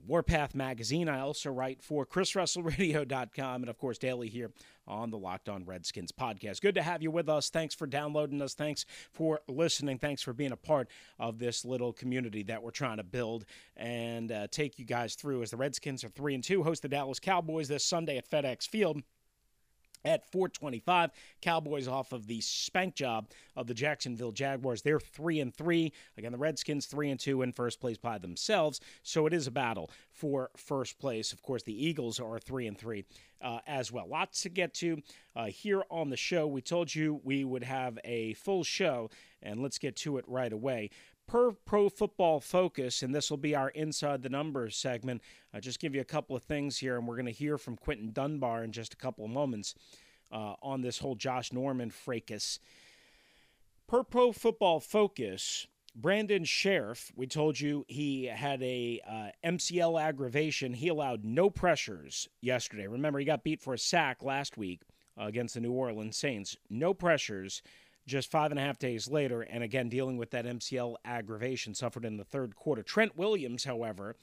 Warpath 0.06 0.56
Magazine. 0.56 1.10
I 1.10 1.20
also 1.20 1.50
write 1.51 1.82
for 1.82 2.06
ChrisRussellRadio.com 2.06 3.63
and, 3.63 3.70
of 3.70 3.77
course, 3.77 3.98
daily 3.98 4.30
here 4.30 4.51
on 4.88 5.10
the 5.10 5.18
Locked 5.18 5.50
On 5.50 5.66
Redskins 5.66 6.12
podcast. 6.12 6.62
Good 6.62 6.75
to 6.75 6.82
have 6.82 7.01
you 7.01 7.12
with 7.12 7.30
us. 7.30 7.50
Thanks 7.50 7.75
for 7.75 7.88
downloading 7.88 8.42
us. 8.42 8.54
Thanks 8.54 8.86
for 9.12 9.42
listening. 9.48 9.98
Thanks 9.98 10.22
for 10.22 10.34
being 10.34 10.51
a 10.51 10.58
part 10.58 10.89
of 11.20 11.39
this 11.39 11.66
little 11.66 11.92
community 11.94 12.44
that 12.44 12.62
we're 12.62 12.72
trying 12.72 12.98
to 12.98 13.04
build 13.04 13.46
and 13.75 14.32
uh, 14.32 14.48
take 14.50 14.80
you 14.80 14.86
guys 14.86 15.16
through 15.16 15.44
as 15.44 15.51
the 15.51 15.58
Redskins 15.58 16.04
are 16.04 16.10
3 16.10 16.36
and 16.36 16.44
2, 16.44 16.63
host 16.63 16.82
the 16.82 16.88
Dallas 16.88 17.20
Cowboys 17.20 17.68
this 17.68 17.84
Sunday 17.84 18.18
at 18.18 18.30
FedEx 18.30 18.68
Field 18.68 19.01
at 20.06 20.32
425 20.32 21.12
cowboys 21.42 21.88
off 21.88 22.12
of 22.13 22.27
the 22.27 22.42
spank 22.42 22.96
job 22.96 23.30
of 23.56 23.68
the 23.68 23.74
jacksonville 23.74 24.32
jaguars. 24.32 24.82
They're 24.82 25.00
three 25.00 25.39
and 25.39 25.54
three 25.54 25.92
again. 26.18 26.32
The 26.32 26.38
redskins 26.38 26.86
three 26.86 27.10
and 27.10 27.20
two 27.20 27.42
in 27.42 27.51
first 27.51 27.80
place 27.80 27.98
by 27.98 28.18
themselves. 28.18 28.80
So 29.04 29.25
it 29.25 29.34
is 29.34 29.48
a 29.48 29.51
battle 29.51 29.89
for 30.12 30.51
first 30.56 31.00
place. 31.00 31.34
Of 31.34 31.42
course 31.42 31.63
the 31.63 31.86
eagles 31.86 32.20
are 32.20 32.39
three 32.39 32.68
and 32.68 32.77
three 32.77 33.06
uh, 33.42 33.60
as 33.68 33.92
well. 33.92 34.08
Lots 34.08 34.42
to 34.44 34.50
get 34.50 34.74
to 34.75 35.01
uh, 35.36 35.46
here 35.46 35.84
on 35.89 36.10
the 36.10 36.18
show. 36.18 36.48
We 36.48 36.62
told 36.62 36.94
you 36.94 37.22
we 37.24 37.44
would 37.44 37.63
have 37.63 38.00
a 38.04 38.34
full 38.34 38.63
show 38.63 39.10
and 39.42 39.62
let's 39.62 39.77
get 39.77 39.96
to 39.98 40.18
it 40.18 40.25
right 40.27 40.51
away 40.51 40.89
per 41.27 41.51
Pro 41.51 41.89
Football 41.89 42.39
Focus, 42.39 43.03
and 43.03 43.13
this 43.13 43.29
will 43.29 43.38
be 43.38 43.55
our 43.55 43.69
Inside 43.69 44.24
the 44.24 44.29
Numbers 44.29 44.77
segment. 44.77 45.22
I'll 45.53 45.62
just 45.62 45.79
give 45.79 45.93
you 45.93 46.01
a 46.01 46.05
couple 46.05 46.36
of 46.36 46.43
things 46.43 46.77
here, 46.77 46.98
and 46.98 47.07
we're 47.07 47.15
going 47.15 47.25
to 47.25 47.31
hear 47.31 47.57
from 47.57 47.75
Quinton 47.75 48.12
Dunbar 48.12 48.63
in 48.63 48.72
just 48.72 48.93
a 48.93 48.98
couple 48.98 49.25
of 49.25 49.31
moments 49.31 49.75
uh, 50.31 50.53
on 50.62 50.81
this 50.81 51.00
whole 51.00 51.15
Josh 51.15 51.51
Norman 51.51 51.91
fracas. 51.91 52.60
Per 53.88 54.03
Pro 54.03 54.31
Football 54.31 54.79
Focus, 54.79 55.67
Brandon 55.96 56.43
Scherff, 56.43 57.12
we 57.15 57.27
told 57.27 57.60
you 57.60 57.86
he 57.88 58.25
had 58.25 58.62
a 58.63 59.01
uh, 59.07 59.50
MCL 59.50 60.01
aggravation. 60.01 60.74
He 60.74 60.88
allowed 60.88 61.24
no 61.24 61.50
pressures 61.50 62.29
yesterday. 62.41 62.88
Remember, 62.88 63.19
he 63.19 63.25
got 63.25 63.43
beat 63.43 63.62
for 63.62 63.74
a 63.74 63.79
sack 63.79 64.24
last 64.24 64.57
week 64.57 64.81
uh, 65.19 65.25
against 65.25 65.55
the 65.55 65.62
New 65.62 65.72
Orleans 65.72 66.17
Saints. 66.17 66.55
No 66.69 66.93
pressures 66.93 67.62
just 68.08 68.32
five 68.32 68.52
and 68.52 68.60
a 68.60 68.64
half 68.64 68.80
days 68.80 69.08
later, 69.08 69.42
and 69.42 69.64
again 69.64 69.90
dealing 69.90 70.18
with 70.18 70.32
that 70.32 70.46
MCL 70.46 70.96
aggravation 71.06 71.76
suffered 71.76 72.06
in 72.06 72.18
the 72.18 72.24
third 72.24 72.56
quarter. 72.56 72.82
Trent 72.82 73.18
Williams, 73.18 73.66
however, 73.66 74.16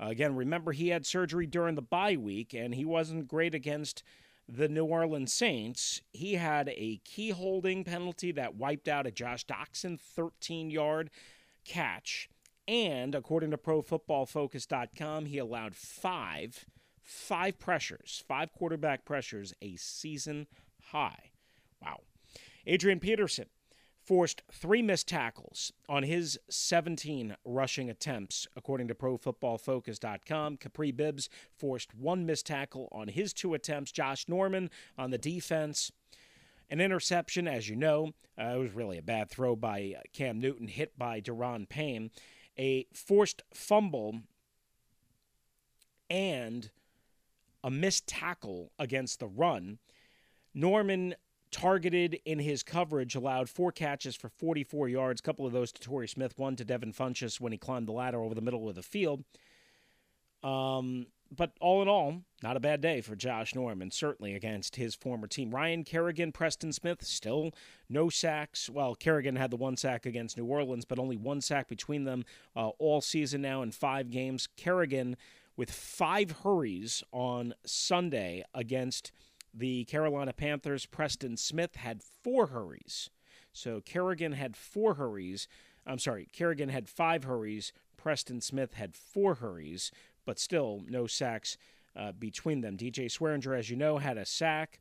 uh, 0.00 0.06
again, 0.06 0.34
remember 0.34 0.72
he 0.72 0.88
had 0.88 1.04
surgery 1.04 1.46
during 1.46 1.74
the 1.74 1.82
bye 1.82 2.16
week, 2.16 2.54
and 2.54 2.74
he 2.74 2.84
wasn't 2.84 3.28
great 3.28 3.54
against 3.54 4.02
the 4.48 4.68
New 4.68 4.84
Orleans 4.84 5.32
Saints, 5.32 6.02
he 6.12 6.34
had 6.34 6.68
a 6.68 7.00
key 7.04 7.30
holding 7.30 7.84
penalty 7.84 8.32
that 8.32 8.56
wiped 8.56 8.88
out 8.88 9.06
a 9.06 9.10
Josh 9.10 9.46
Doctson 9.46 9.98
13 9.98 10.70
yard 10.70 11.10
catch. 11.64 12.28
And 12.66 13.14
according 13.14 13.50
to 13.50 13.58
ProFootballFocus.com, 13.58 15.26
he 15.26 15.38
allowed 15.38 15.74
five, 15.74 16.64
five 17.02 17.58
pressures, 17.58 18.22
five 18.26 18.52
quarterback 18.52 19.04
pressures, 19.04 19.54
a 19.60 19.76
season 19.76 20.46
high. 20.90 21.30
Wow. 21.82 22.00
Adrian 22.66 23.00
Peterson 23.00 23.46
forced 24.04 24.42
three 24.52 24.82
missed 24.82 25.08
tackles 25.08 25.72
on 25.88 26.02
his 26.02 26.38
17 26.50 27.36
rushing 27.44 27.88
attempts, 27.88 28.46
according 28.54 28.88
to 28.88 28.94
ProFootballFocus.com. 28.94 30.58
Capri 30.58 30.92
Bibbs 30.92 31.28
forced 31.56 31.94
one 31.94 32.26
missed 32.26 32.46
tackle 32.46 32.88
on 32.92 33.08
his 33.08 33.32
two 33.32 33.54
attempts. 33.54 33.92
Josh 33.92 34.28
Norman 34.28 34.70
on 34.98 35.10
the 35.10 35.18
defense. 35.18 35.90
An 36.70 36.80
interception, 36.80 37.48
as 37.48 37.68
you 37.68 37.76
know, 37.76 38.12
uh, 38.38 38.54
it 38.56 38.58
was 38.58 38.74
really 38.74 38.98
a 38.98 39.02
bad 39.02 39.30
throw 39.30 39.56
by 39.56 39.94
Cam 40.12 40.40
Newton, 40.40 40.68
hit 40.68 40.98
by 40.98 41.20
Da'Ron 41.20 41.68
Payne. 41.68 42.10
A 42.58 42.86
forced 42.92 43.42
fumble 43.52 44.20
and 46.10 46.70
a 47.62 47.70
missed 47.70 48.06
tackle 48.06 48.70
against 48.78 49.20
the 49.20 49.26
run. 49.26 49.78
Norman 50.54 51.14
targeted 51.54 52.18
in 52.24 52.40
his 52.40 52.64
coverage, 52.64 53.14
allowed 53.14 53.48
four 53.48 53.70
catches 53.70 54.16
for 54.16 54.28
44 54.28 54.88
yards, 54.88 55.20
a 55.20 55.22
couple 55.22 55.46
of 55.46 55.52
those 55.52 55.70
to 55.70 55.80
Torrey 55.80 56.08
Smith, 56.08 56.36
one 56.36 56.56
to 56.56 56.64
Devin 56.64 56.92
Funchess 56.92 57.40
when 57.40 57.52
he 57.52 57.58
climbed 57.58 57.86
the 57.86 57.92
ladder 57.92 58.20
over 58.20 58.34
the 58.34 58.40
middle 58.40 58.68
of 58.68 58.74
the 58.74 58.82
field. 58.82 59.22
Um, 60.42 61.06
but 61.34 61.52
all 61.60 61.80
in 61.80 61.86
all, 61.86 62.22
not 62.42 62.56
a 62.56 62.60
bad 62.60 62.80
day 62.80 63.00
for 63.00 63.14
Josh 63.14 63.54
Norman, 63.54 63.92
certainly 63.92 64.34
against 64.34 64.74
his 64.74 64.96
former 64.96 65.28
team. 65.28 65.54
Ryan 65.54 65.84
Kerrigan, 65.84 66.32
Preston 66.32 66.72
Smith, 66.72 67.04
still 67.04 67.52
no 67.88 68.08
sacks. 68.08 68.68
Well, 68.68 68.96
Kerrigan 68.96 69.36
had 69.36 69.52
the 69.52 69.56
one 69.56 69.76
sack 69.76 70.06
against 70.06 70.36
New 70.36 70.46
Orleans, 70.46 70.84
but 70.84 70.98
only 70.98 71.16
one 71.16 71.40
sack 71.40 71.68
between 71.68 72.02
them 72.02 72.24
uh, 72.56 72.70
all 72.80 73.00
season 73.00 73.40
now 73.42 73.62
in 73.62 73.70
five 73.70 74.10
games. 74.10 74.48
Kerrigan 74.56 75.16
with 75.56 75.70
five 75.70 76.32
hurries 76.42 77.04
on 77.12 77.54
Sunday 77.64 78.42
against 78.52 79.12
the 79.54 79.84
Carolina 79.84 80.32
Panthers, 80.32 80.86
Preston 80.86 81.36
Smith, 81.36 81.76
had 81.76 82.02
four 82.02 82.48
hurries. 82.48 83.10
So 83.52 83.80
Kerrigan 83.80 84.32
had 84.32 84.56
four 84.56 84.94
hurries. 84.94 85.46
I'm 85.86 85.98
sorry, 85.98 86.28
Kerrigan 86.32 86.70
had 86.70 86.88
five 86.88 87.24
hurries. 87.24 87.72
Preston 87.96 88.40
Smith 88.40 88.74
had 88.74 88.94
four 88.96 89.36
hurries, 89.36 89.92
but 90.26 90.38
still 90.38 90.82
no 90.88 91.06
sacks 91.06 91.56
uh, 91.96 92.12
between 92.12 92.60
them. 92.60 92.76
DJ 92.76 93.06
Swearinger, 93.06 93.56
as 93.56 93.70
you 93.70 93.76
know, 93.76 93.98
had 93.98 94.18
a 94.18 94.26
sack, 94.26 94.80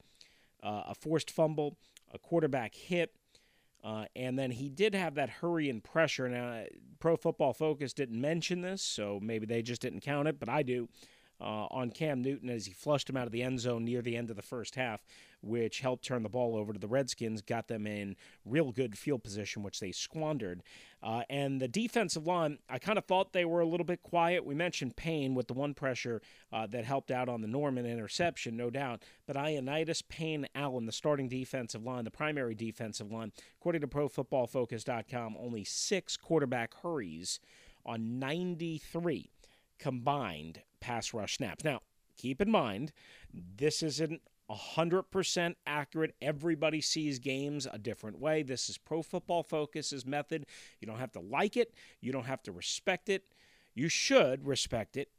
uh, 0.64 0.84
a 0.88 0.96
forced 0.96 1.30
fumble, 1.30 1.78
a 2.14 2.18
quarterback 2.18 2.74
hit, 2.74 3.14
uh, 3.84 4.06
and 4.16 4.40
then 4.40 4.52
he 4.52 4.70
did 4.70 4.96
have 4.96 5.16
that 5.16 5.30
hurry 5.30 5.70
and 5.70 5.84
pressure. 5.84 6.28
Now, 6.30 6.64
Pro 7.00 7.18
Football 7.18 7.54
Focus 7.54 7.94
didn't 7.94 8.20
mention 8.20 8.62
this, 8.62 8.82
so 8.82 9.20
maybe 9.22 9.46
they 9.46 9.62
just 9.62 9.82
didn't 9.82 10.00
count 10.02 10.28
it, 10.28 10.40
but 10.40 10.50
I 10.50 10.64
do 10.64 10.88
uh, 11.44 11.68
on 11.70 11.92
Cam 11.92 12.22
Newton 12.22 12.50
as 12.50 12.66
he 12.66 12.74
flushed 12.74 13.10
him 13.10 13.18
out 13.18 13.26
of 13.26 13.34
the 13.34 13.44
end 13.44 13.60
zone 13.60 13.84
near 13.84 14.02
the 14.02 14.16
end 14.16 14.30
of 14.30 14.36
the 14.36 14.42
first 14.42 14.76
half, 14.76 15.04
which 15.42 15.82
helped 15.82 16.06
turn 16.06 16.24
the 16.24 16.30
ball 16.30 16.56
over 16.56 16.72
to 16.72 16.80
the 16.80 16.88
Redskins, 16.88 17.42
got 17.42 17.68
them 17.68 17.86
in 17.86 18.16
real 18.46 18.72
good 18.72 18.98
field 18.98 19.24
position, 19.24 19.62
which 19.62 19.80
they 19.80 19.92
squandered. 19.92 20.64
Uh, 21.04 21.24
and 21.30 21.62
the 21.62 21.68
defensive 21.68 22.26
line, 22.26 22.60
I 22.70 22.80
kind 22.80 22.98
of 22.98 23.06
thought 23.06 23.34
they 23.34 23.44
were 23.44 23.60
a 23.60 23.66
little 23.66 23.86
bit 23.86 24.02
quiet. 24.02 24.46
We 24.46 24.56
mentioned 24.56 24.96
Payne 24.96 25.36
with 25.36 25.48
the 25.48 25.54
one 25.54 25.74
pressure 25.74 26.22
uh, 26.54 26.66
that 26.68 26.86
helped 26.86 27.12
out 27.12 27.28
on 27.28 27.42
the 27.42 27.48
Norman 27.48 27.86
interception, 27.86 28.56
no 28.56 28.70
doubt. 28.70 29.04
But 29.28 29.36
Ioannidis, 29.36 30.08
Payne, 30.08 30.48
Allen, 30.56 30.86
the 30.86 30.94
starting 30.94 31.28
defensive 31.28 31.84
line, 31.84 32.06
the 32.06 32.12
primary 32.12 32.56
defensive 32.56 33.12
line, 33.12 33.34
according 33.60 33.82
to 33.82 33.88
ProFootballFocus.com, 33.88 35.36
only 35.38 35.66
six 35.66 36.16
quarterback 36.16 36.74
hurries 36.82 37.42
on 37.86 38.18
93 38.18 39.30
combined 39.78 40.62
pass 40.84 41.14
rush 41.14 41.38
snaps. 41.38 41.64
Now, 41.64 41.80
keep 42.18 42.42
in 42.42 42.52
mind, 42.52 42.92
this 43.34 43.82
isn't 43.82 44.22
100% 44.52 45.56
accurate. 45.66 46.14
Everybody 46.22 46.82
sees 46.82 47.20
games 47.20 47.66
a 47.72 47.78
different 47.78 48.20
way. 48.20 48.44
This 48.44 48.70
is 48.70 48.78
Pro 48.78 49.02
Football 49.02 49.44
Focus's 49.44 50.06
method. 50.06 50.46
You 50.82 50.88
don't 50.88 51.00
have 51.00 51.14
to 51.14 51.22
like 51.22 51.56
it, 51.56 51.74
you 52.02 52.12
don't 52.12 52.26
have 52.26 52.44
to 52.44 52.52
respect 52.52 53.08
it. 53.08 53.24
You 53.74 53.88
should 53.88 54.46
respect 54.46 54.98
it 54.98 55.10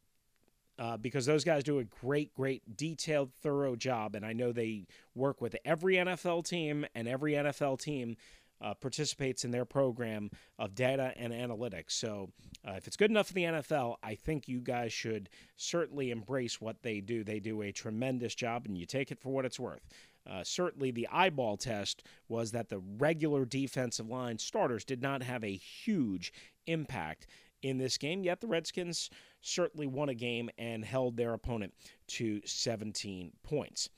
uh, 0.79 0.99
because 0.99 1.27
those 1.27 1.45
guys 1.45 1.65
do 1.65 1.79
a 1.79 1.85
great, 1.85 2.35
great, 2.35 2.77
detailed, 2.77 3.33
thorough 3.43 3.75
job. 3.75 4.15
And 4.15 4.25
I 4.25 4.33
know 4.33 4.53
they 4.53 4.87
work 5.15 5.41
with 5.41 5.57
every 5.65 5.97
NFL 5.97 6.47
team, 6.47 6.87
and 6.95 7.09
every 7.09 7.33
NFL 7.33 7.81
team 7.81 8.17
uh, 8.61 8.75
participates 8.75 9.45
in 9.45 9.51
their 9.51 9.65
program 9.65 10.31
of 10.59 10.75
data 10.75 11.13
and 11.17 11.33
analytics. 11.33 11.93
So 11.93 12.31
uh, 12.67 12.73
if 12.73 12.87
it's 12.87 12.97
good 12.97 13.11
enough 13.11 13.29
for 13.29 13.35
the 13.35 13.45
NFL, 13.45 13.97
I 14.03 14.15
think 14.15 14.49
you 14.49 14.61
guys 14.61 14.93
should 14.93 15.29
certainly 15.57 16.11
embrace 16.11 16.61
what 16.61 16.83
they 16.83 17.01
do. 17.01 17.25
They 17.25 17.41
do 17.41 17.63
a 17.63 17.73
tremendous 17.73 18.35
job, 18.35 18.67
and 18.67 18.77
you 18.77 18.87
take 18.87 19.11
it 19.11 19.21
for 19.21 19.31
what 19.31 19.45
it's 19.45 19.61
worth. 19.61 19.87
Uh, 20.27 20.43
certainly, 20.43 20.91
the 20.91 21.09
eyeball 21.13 21.57
test 21.57 22.03
was 22.29 22.53
that 22.53 22.71
the 22.71 22.79
regular 22.99 23.45
defensive 23.45 24.09
line 24.09 24.39
starters 24.39 24.85
did 24.85 25.03
not 25.03 25.23
have 25.23 25.45
a 25.45 25.57
huge 25.57 26.33
impact 26.67 27.27
in 27.63 27.79
this 27.79 27.99
game, 27.99 28.23
yet 28.23 28.41
the 28.41 28.47
Redskins 28.47 29.11
certainly 29.41 29.87
won 29.87 30.09
a 30.09 30.15
game 30.15 30.51
and 30.57 30.85
held 30.85 31.17
their 31.17 31.33
opponent 31.35 31.75
to 32.07 32.41
17 32.45 33.33
points. 33.43 33.89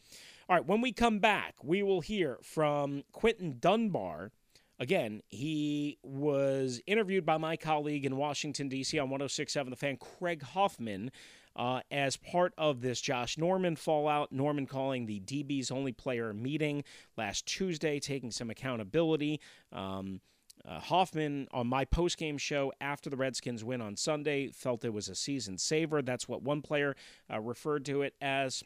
All 0.49 0.57
right, 0.57 0.66
when 0.66 0.81
we 0.81 0.92
come 0.92 1.19
back, 1.19 1.55
we 1.62 1.83
will 1.83 2.01
hear 2.01 2.38
from 2.42 3.03
Quinton 3.12 3.57
Dunbar 3.59 4.31
Again, 4.79 5.23
he 5.29 5.99
was 6.03 6.81
interviewed 6.87 7.25
by 7.25 7.39
my 7.39 7.57
colleague 7.57 8.05
in 8.05 8.17
Washington, 8.17 8.69
D.C. 8.69 8.99
on 8.99 9.09
1067 9.09 9.71
The 9.71 9.77
Fan, 9.77 9.97
Craig 9.97 10.43
Hoffman, 10.43 11.11
uh, 11.57 11.81
as 11.91 12.17
part 12.19 12.53
of 12.59 12.83
this 12.83 13.01
Josh 13.01 13.39
Norman 13.39 13.77
fallout. 13.77 14.33
Norman 14.33 14.67
calling 14.67 15.07
the 15.07 15.21
DB's 15.21 15.71
only 15.71 15.93
player 15.93 16.35
meeting 16.35 16.85
last 17.17 17.47
Tuesday, 17.47 17.99
taking 17.99 18.31
some 18.31 18.51
accountability. 18.51 19.41
Um, 19.73 20.21
uh, 20.67 20.81
Hoffman 20.81 21.49
on 21.53 21.67
my 21.67 21.85
postgame 21.85 22.39
show 22.39 22.73
after 22.81 23.09
the 23.09 23.17
Redskins 23.17 23.62
win 23.62 23.81
on 23.81 23.97
Sunday 23.97 24.49
felt 24.49 24.85
it 24.85 24.93
was 24.93 25.09
a 25.09 25.15
season 25.15 25.59
saver. 25.59 26.03
That's 26.03 26.29
what 26.29 26.43
one 26.43 26.61
player 26.61 26.97
uh, 27.33 27.41
referred 27.41 27.85
to 27.87 28.03
it 28.03 28.15
as. 28.21 28.62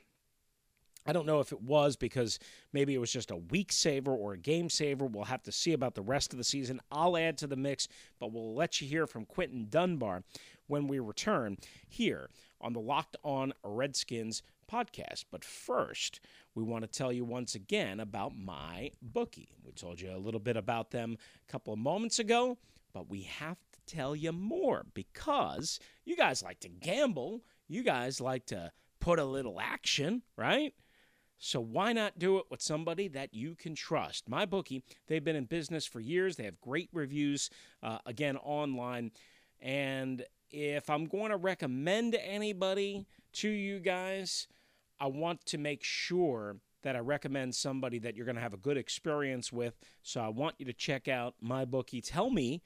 I 1.11 1.13
don't 1.13 1.27
know 1.27 1.41
if 1.41 1.51
it 1.51 1.61
was 1.61 1.97
because 1.97 2.39
maybe 2.73 2.95
it 2.95 2.99
was 2.99 3.13
just 3.13 3.33
a 3.33 3.37
week 3.37 3.73
saver 3.73 4.13
or 4.13 4.35
a 4.35 4.39
game 4.39 4.71
saver. 4.71 5.07
We'll 5.07 5.25
have 5.25 5.43
to 5.43 5.51
see 5.51 5.73
about 5.73 5.97
the 5.97 6.03
rest 6.03 6.33
of 6.33 6.37
the 6.39 6.45
season. 6.45 6.81
I'll 6.93 7.17
add 7.17 7.37
to 7.39 7.49
the 7.49 7.57
mix, 7.57 7.89
but 8.21 8.31
we'll 8.33 8.55
let 8.55 8.81
you 8.81 8.87
hear 8.87 9.09
from 9.09 9.25
Quinton 9.25 9.67
Dunbar 9.69 10.23
when 10.69 10.87
we 10.87 11.01
return 11.01 11.57
here 11.89 12.31
on 12.61 12.75
the 12.75 12.79
Locked 12.79 13.17
On 13.25 13.53
Redskins 13.65 14.45
podcast. 14.71 15.25
But 15.33 15.45
first, 15.45 16.21
we 16.55 16.63
want 16.63 16.85
to 16.85 16.89
tell 16.89 17.13
you 17.13 17.25
once 17.25 17.57
again 17.57 17.99
about 17.99 18.39
my 18.39 18.93
bookie. 19.03 19.49
We 19.65 19.73
told 19.73 20.01
you 20.01 20.15
a 20.15 20.17
little 20.17 20.39
bit 20.39 20.57
about 20.57 20.93
them 20.93 21.17
a 21.49 21.51
couple 21.51 21.73
of 21.73 21.81
moments 21.81 22.21
ago, 22.21 22.57
but 22.93 23.11
we 23.11 23.23
have 23.23 23.59
to 23.73 23.81
tell 23.97 24.15
you 24.15 24.31
more 24.31 24.87
because 24.95 25.81
you 26.05 26.15
guys 26.15 26.41
like 26.41 26.61
to 26.61 26.69
gamble. 26.69 27.43
You 27.67 27.83
guys 27.83 28.21
like 28.21 28.47
to 28.47 28.71
put 29.01 29.19
a 29.19 29.25
little 29.25 29.61
action, 29.61 30.23
right? 30.37 30.73
So 31.43 31.59
why 31.59 31.95
not 31.95 32.19
do 32.19 32.37
it 32.37 32.45
with 32.51 32.61
somebody 32.61 33.09
that 33.09 33.33
you 33.33 33.55
can 33.55 33.75
trust? 33.75 34.29
My 34.29 34.45
bookie, 34.45 34.85
they've 35.09 35.25
been 35.25 35.37
in 35.37 35.47
business 35.47 35.87
for 35.87 35.99
years. 35.99 36.37
They 36.37 36.45
have 36.45 36.61
great 36.61 36.91
reviews, 36.93 37.49
uh, 37.83 37.99
again, 38.05 38.37
online. 38.37 39.11
And 39.59 40.23
if 40.51 40.91
I'm 40.91 41.07
going 41.07 41.31
to 41.31 41.39
recommend 41.39 42.15
anybody 42.15 43.07
to 43.35 43.49
you 43.49 43.81
guys, 43.81 44.49
I 45.01 45.07
want 45.07 45.47
to 45.47 45.57
make 45.57 45.83
sure 45.83 46.59
that 46.83 46.95
I 46.95 46.99
recommend 46.99 47.55
somebody 47.55 47.99
that 48.01 48.15
you're 48.15 48.27
going 48.27 48.37
to 48.37 48.43
have 48.43 48.55
a 48.55 48.59
good 48.59 48.77
experience 48.77 49.51
with. 49.51 49.79
So 50.03 50.21
I 50.21 50.29
want 50.29 50.57
you 50.59 50.67
to 50.67 50.75
check 50.75 51.09
out 51.09 51.37
my 51.41 51.65
bookie. 51.65 52.03
Tell 52.03 52.29
me 52.29 52.63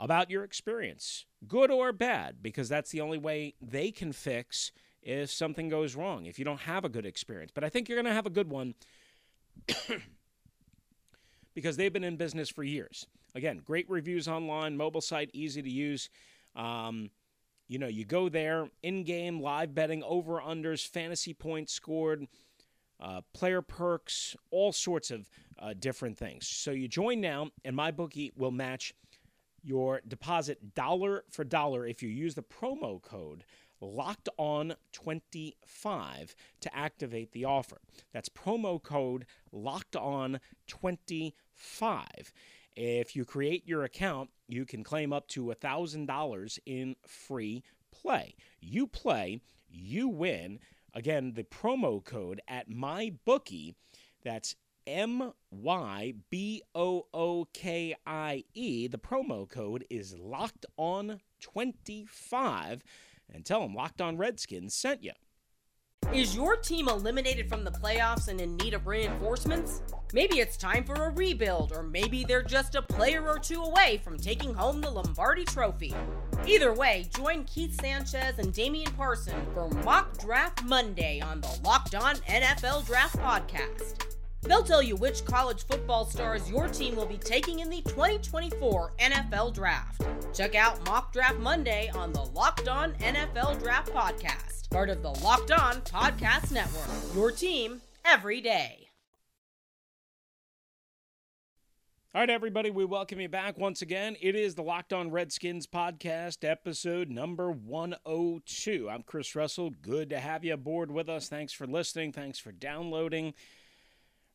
about 0.00 0.30
your 0.30 0.44
experience, 0.44 1.26
good 1.46 1.70
or 1.70 1.92
bad, 1.92 2.36
because 2.40 2.70
that's 2.70 2.90
the 2.90 3.02
only 3.02 3.18
way 3.18 3.54
they 3.60 3.90
can 3.90 4.12
fix 4.12 4.72
if 5.02 5.30
something 5.30 5.68
goes 5.68 5.94
wrong, 5.94 6.26
if 6.26 6.38
you 6.38 6.44
don't 6.44 6.60
have 6.60 6.84
a 6.84 6.88
good 6.88 7.06
experience. 7.06 7.50
But 7.54 7.64
I 7.64 7.68
think 7.68 7.88
you're 7.88 7.96
going 7.96 8.06
to 8.06 8.12
have 8.12 8.26
a 8.26 8.30
good 8.30 8.50
one 8.50 8.74
because 11.54 11.76
they've 11.76 11.92
been 11.92 12.04
in 12.04 12.16
business 12.16 12.48
for 12.48 12.64
years. 12.64 13.06
Again, 13.34 13.62
great 13.64 13.88
reviews 13.88 14.28
online, 14.28 14.76
mobile 14.76 15.00
site, 15.00 15.30
easy 15.32 15.62
to 15.62 15.70
use. 15.70 16.08
Um, 16.56 17.10
you 17.68 17.78
know, 17.78 17.86
you 17.86 18.04
go 18.04 18.28
there, 18.28 18.70
in 18.82 19.04
game, 19.04 19.40
live 19.40 19.74
betting, 19.74 20.02
over 20.02 20.40
unders, 20.40 20.86
fantasy 20.86 21.34
points 21.34 21.72
scored, 21.72 22.26
uh, 23.00 23.20
player 23.34 23.62
perks, 23.62 24.34
all 24.50 24.72
sorts 24.72 25.10
of 25.10 25.28
uh, 25.58 25.74
different 25.78 26.16
things. 26.16 26.48
So 26.48 26.70
you 26.70 26.88
join 26.88 27.20
now, 27.20 27.50
and 27.64 27.76
my 27.76 27.90
bookie 27.90 28.32
will 28.36 28.50
match 28.50 28.94
your 29.62 30.00
deposit 30.08 30.74
dollar 30.74 31.24
for 31.30 31.44
dollar 31.44 31.86
if 31.86 32.02
you 32.02 32.08
use 32.08 32.34
the 32.34 32.42
promo 32.42 33.02
code 33.02 33.44
locked 33.80 34.28
on 34.36 34.74
25 34.92 36.34
to 36.60 36.76
activate 36.76 37.32
the 37.32 37.44
offer. 37.44 37.78
That's 38.12 38.28
promo 38.28 38.82
code 38.82 39.26
locked 39.52 39.96
on 39.96 40.40
25. 40.66 42.32
If 42.76 43.16
you 43.16 43.24
create 43.24 43.66
your 43.66 43.82
account, 43.82 44.30
you 44.46 44.64
can 44.64 44.84
claim 44.84 45.12
up 45.12 45.26
to 45.28 45.46
$1,000 45.46 46.58
in 46.64 46.96
free 47.06 47.62
play. 47.90 48.34
You 48.60 48.86
play, 48.86 49.40
you 49.68 50.08
win. 50.08 50.60
Again, 50.94 51.32
the 51.34 51.44
promo 51.44 52.02
code 52.04 52.40
at 52.48 52.70
my 52.70 53.12
bookie, 53.24 53.74
that's 54.22 54.54
M 54.86 55.32
Y 55.50 56.14
B 56.30 56.62
O 56.74 57.06
O 57.12 57.46
K 57.52 57.94
I 58.06 58.44
E. 58.54 58.86
The 58.86 58.98
promo 58.98 59.48
code 59.48 59.84
is 59.90 60.16
locked 60.16 60.64
on 60.78 61.20
25 61.40 62.82
and 63.32 63.44
tell 63.44 63.60
them 63.60 63.74
Locked 63.74 64.00
On 64.00 64.16
Redskins 64.16 64.74
sent 64.74 65.02
you. 65.02 65.12
Is 66.12 66.34
your 66.34 66.56
team 66.56 66.88
eliminated 66.88 67.50
from 67.50 67.64
the 67.64 67.70
playoffs 67.70 68.28
and 68.28 68.40
in 68.40 68.56
need 68.56 68.72
of 68.72 68.86
reinforcements? 68.86 69.82
Maybe 70.14 70.40
it's 70.40 70.56
time 70.56 70.84
for 70.84 70.94
a 70.94 71.10
rebuild, 71.10 71.72
or 71.72 71.82
maybe 71.82 72.24
they're 72.24 72.42
just 72.42 72.76
a 72.76 72.82
player 72.82 73.26
or 73.28 73.38
two 73.38 73.62
away 73.62 74.00
from 74.02 74.16
taking 74.16 74.54
home 74.54 74.80
the 74.80 74.90
Lombardi 74.90 75.44
Trophy. 75.44 75.94
Either 76.46 76.72
way, 76.72 77.06
join 77.14 77.44
Keith 77.44 77.78
Sanchez 77.78 78.38
and 78.38 78.54
Damian 78.54 78.90
Parson 78.92 79.34
for 79.52 79.68
Mock 79.84 80.16
Draft 80.18 80.64
Monday 80.64 81.20
on 81.20 81.42
the 81.42 81.60
Locked 81.62 81.94
On 81.94 82.14
NFL 82.16 82.86
Draft 82.86 83.18
Podcast. 83.18 84.17
They'll 84.42 84.62
tell 84.62 84.82
you 84.82 84.96
which 84.96 85.24
college 85.24 85.66
football 85.66 86.04
stars 86.04 86.48
your 86.50 86.68
team 86.68 86.96
will 86.96 87.06
be 87.06 87.18
taking 87.18 87.60
in 87.60 87.70
the 87.70 87.82
2024 87.82 88.92
NFL 88.98 89.54
Draft. 89.54 90.02
Check 90.32 90.54
out 90.54 90.84
Mock 90.86 91.12
Draft 91.12 91.38
Monday 91.38 91.90
on 91.94 92.12
the 92.12 92.22
Locked 92.22 92.68
On 92.68 92.92
NFL 92.94 93.58
Draft 93.60 93.92
Podcast, 93.92 94.70
part 94.70 94.90
of 94.90 95.02
the 95.02 95.10
Locked 95.10 95.50
On 95.50 95.80
Podcast 95.82 96.52
Network. 96.52 96.88
Your 97.14 97.32
team 97.32 97.82
every 98.04 98.40
day. 98.40 98.88
All 102.14 102.22
right, 102.22 102.30
everybody, 102.30 102.70
we 102.70 102.86
welcome 102.86 103.20
you 103.20 103.28
back 103.28 103.58
once 103.58 103.82
again. 103.82 104.16
It 104.20 104.34
is 104.34 104.54
the 104.54 104.62
Locked 104.62 104.94
On 104.94 105.10
Redskins 105.10 105.66
podcast, 105.66 106.42
episode 106.42 107.10
number 107.10 107.52
102. 107.52 108.88
I'm 108.90 109.02
Chris 109.02 109.36
Russell. 109.36 109.70
Good 109.82 110.08
to 110.10 110.18
have 110.18 110.42
you 110.42 110.54
aboard 110.54 110.90
with 110.90 111.10
us. 111.10 111.28
Thanks 111.28 111.52
for 111.52 111.66
listening. 111.66 112.12
Thanks 112.12 112.38
for 112.38 112.50
downloading 112.50 113.34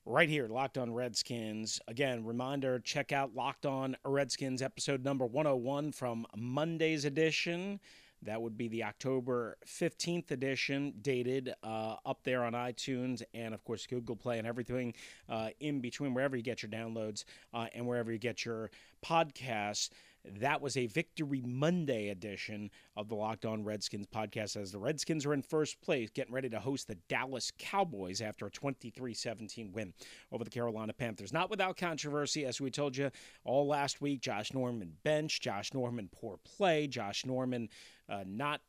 right 0.05 0.29
here, 0.29 0.47
Locked 0.47 0.77
On 0.77 0.93
Redskins. 0.93 1.79
Again, 1.87 2.25
reminder 2.25 2.79
check 2.79 3.11
out 3.11 3.35
Locked 3.35 3.65
On 3.65 3.95
Redskins 4.03 4.61
episode 4.61 5.03
number 5.03 5.25
101 5.25 5.91
from 5.91 6.25
Monday's 6.35 7.05
edition. 7.05 7.79
That 8.23 8.41
would 8.41 8.57
be 8.57 8.69
the 8.69 8.83
October 8.85 9.57
15th 9.67 10.31
edition, 10.31 10.93
dated 11.01 11.53
uh, 11.61 11.95
up 12.05 12.19
there 12.23 12.43
on 12.43 12.53
iTunes 12.53 13.21
and, 13.33 13.53
of 13.53 13.63
course, 13.65 13.85
Google 13.85 14.15
Play 14.15 14.37
and 14.37 14.47
everything 14.47 14.93
uh, 15.29 15.49
in 15.59 15.81
between, 15.81 16.13
wherever 16.13 16.37
you 16.37 16.43
get 16.43 16.63
your 16.63 16.71
downloads 16.71 17.25
uh, 17.53 17.67
and 17.73 17.85
wherever 17.85 18.11
you 18.11 18.19
get 18.19 18.45
your 18.45 18.71
podcasts. 19.05 19.89
That 20.25 20.61
was 20.61 20.77
a 20.77 20.87
Victory 20.87 21.41
Monday 21.45 22.09
edition 22.09 22.71
of 22.95 23.09
the 23.09 23.15
Locked 23.15 23.45
On 23.45 23.63
Redskins 23.63 24.07
podcast 24.07 24.55
as 24.55 24.71
the 24.71 24.79
Redskins 24.79 25.25
are 25.25 25.33
in 25.33 25.41
first 25.41 25.81
place, 25.81 26.09
getting 26.09 26.33
ready 26.33 26.49
to 26.49 26.59
host 26.59 26.87
the 26.87 26.95
Dallas 27.09 27.51
Cowboys 27.57 28.21
after 28.21 28.45
a 28.45 28.51
23 28.51 29.13
17 29.13 29.71
win 29.73 29.93
over 30.31 30.43
the 30.43 30.49
Carolina 30.49 30.93
Panthers. 30.93 31.33
Not 31.33 31.49
without 31.49 31.75
controversy, 31.75 32.45
as 32.45 32.61
we 32.61 32.71
told 32.71 32.95
you 32.95 33.11
all 33.43 33.67
last 33.67 34.01
week. 34.01 34.21
Josh 34.21 34.53
Norman 34.53 34.93
bench, 35.03 35.41
Josh 35.41 35.73
Norman 35.73 36.09
poor 36.11 36.37
play, 36.37 36.87
Josh 36.87 37.25
Norman 37.25 37.67
uh, 38.07 38.23
not 38.25 38.61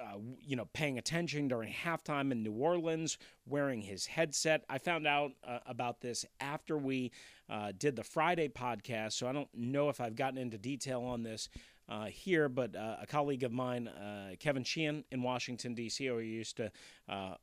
uh, 0.00 0.18
you 0.40 0.56
know, 0.56 0.68
paying 0.72 0.98
attention 0.98 1.48
during 1.48 1.72
halftime 1.72 2.32
in 2.32 2.42
New 2.42 2.52
Orleans, 2.52 3.18
wearing 3.46 3.82
his 3.82 4.06
headset. 4.06 4.64
I 4.68 4.78
found 4.78 5.06
out 5.06 5.32
uh, 5.46 5.58
about 5.66 6.00
this 6.00 6.24
after 6.40 6.76
we 6.76 7.12
uh, 7.48 7.72
did 7.76 7.96
the 7.96 8.04
Friday 8.04 8.48
podcast, 8.48 9.12
so 9.12 9.28
I 9.28 9.32
don't 9.32 9.48
know 9.54 9.88
if 9.88 10.00
I've 10.00 10.16
gotten 10.16 10.38
into 10.38 10.58
detail 10.58 11.02
on 11.02 11.22
this 11.22 11.48
uh, 11.88 12.06
here, 12.06 12.48
but 12.48 12.74
uh, 12.74 12.96
a 13.02 13.06
colleague 13.06 13.42
of 13.42 13.52
mine, 13.52 13.90
Kevin 14.38 14.64
Sheehan 14.64 15.04
in 15.10 15.22
Washington, 15.22 15.74
D.C., 15.74 16.06
who 16.06 16.18
I 16.18 16.22
used 16.22 16.56
to 16.56 16.70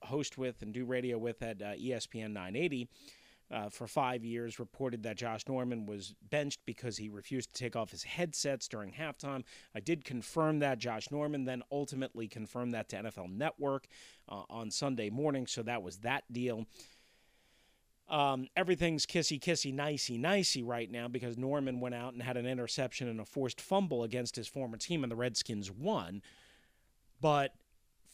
host 0.01 0.37
with 0.37 0.61
and 0.61 0.73
do 0.73 0.85
radio 0.85 1.17
with 1.17 1.41
at 1.43 1.59
ESPN 1.59 2.31
980 2.31 2.89
uh, 3.51 3.69
for 3.69 3.87
five 3.87 4.23
years 4.23 4.59
reported 4.59 5.03
that 5.03 5.17
Josh 5.17 5.41
Norman 5.47 5.85
was 5.85 6.13
benched 6.29 6.59
because 6.65 6.97
he 6.97 7.09
refused 7.09 7.53
to 7.53 7.63
take 7.63 7.75
off 7.75 7.91
his 7.91 8.03
headsets 8.03 8.67
during 8.67 8.91
halftime. 8.91 9.43
I 9.75 9.79
did 9.79 10.05
confirm 10.05 10.59
that. 10.59 10.77
Josh 10.77 11.09
Norman 11.11 11.45
then 11.45 11.63
ultimately 11.71 12.27
confirmed 12.27 12.73
that 12.73 12.89
to 12.89 12.97
NFL 12.97 13.31
Network 13.31 13.87
uh, 14.27 14.43
on 14.49 14.69
Sunday 14.69 15.09
morning. 15.09 15.47
So 15.47 15.63
that 15.63 15.81
was 15.81 15.97
that 15.99 16.23
deal. 16.31 16.65
Um, 18.07 18.47
everything's 18.55 19.05
kissy, 19.05 19.39
kissy, 19.39 19.71
nicey, 19.73 20.17
nicey 20.17 20.63
right 20.63 20.89
now 20.89 21.07
because 21.07 21.37
Norman 21.37 21.79
went 21.79 21.93
out 21.93 22.13
and 22.13 22.23
had 22.23 22.37
an 22.37 22.47
interception 22.47 23.07
and 23.07 23.19
a 23.19 23.25
forced 23.25 23.61
fumble 23.61 24.03
against 24.03 24.35
his 24.35 24.47
former 24.47 24.77
team, 24.77 25.03
and 25.03 25.11
the 25.11 25.15
Redskins 25.15 25.71
won. 25.71 26.23
But 27.21 27.53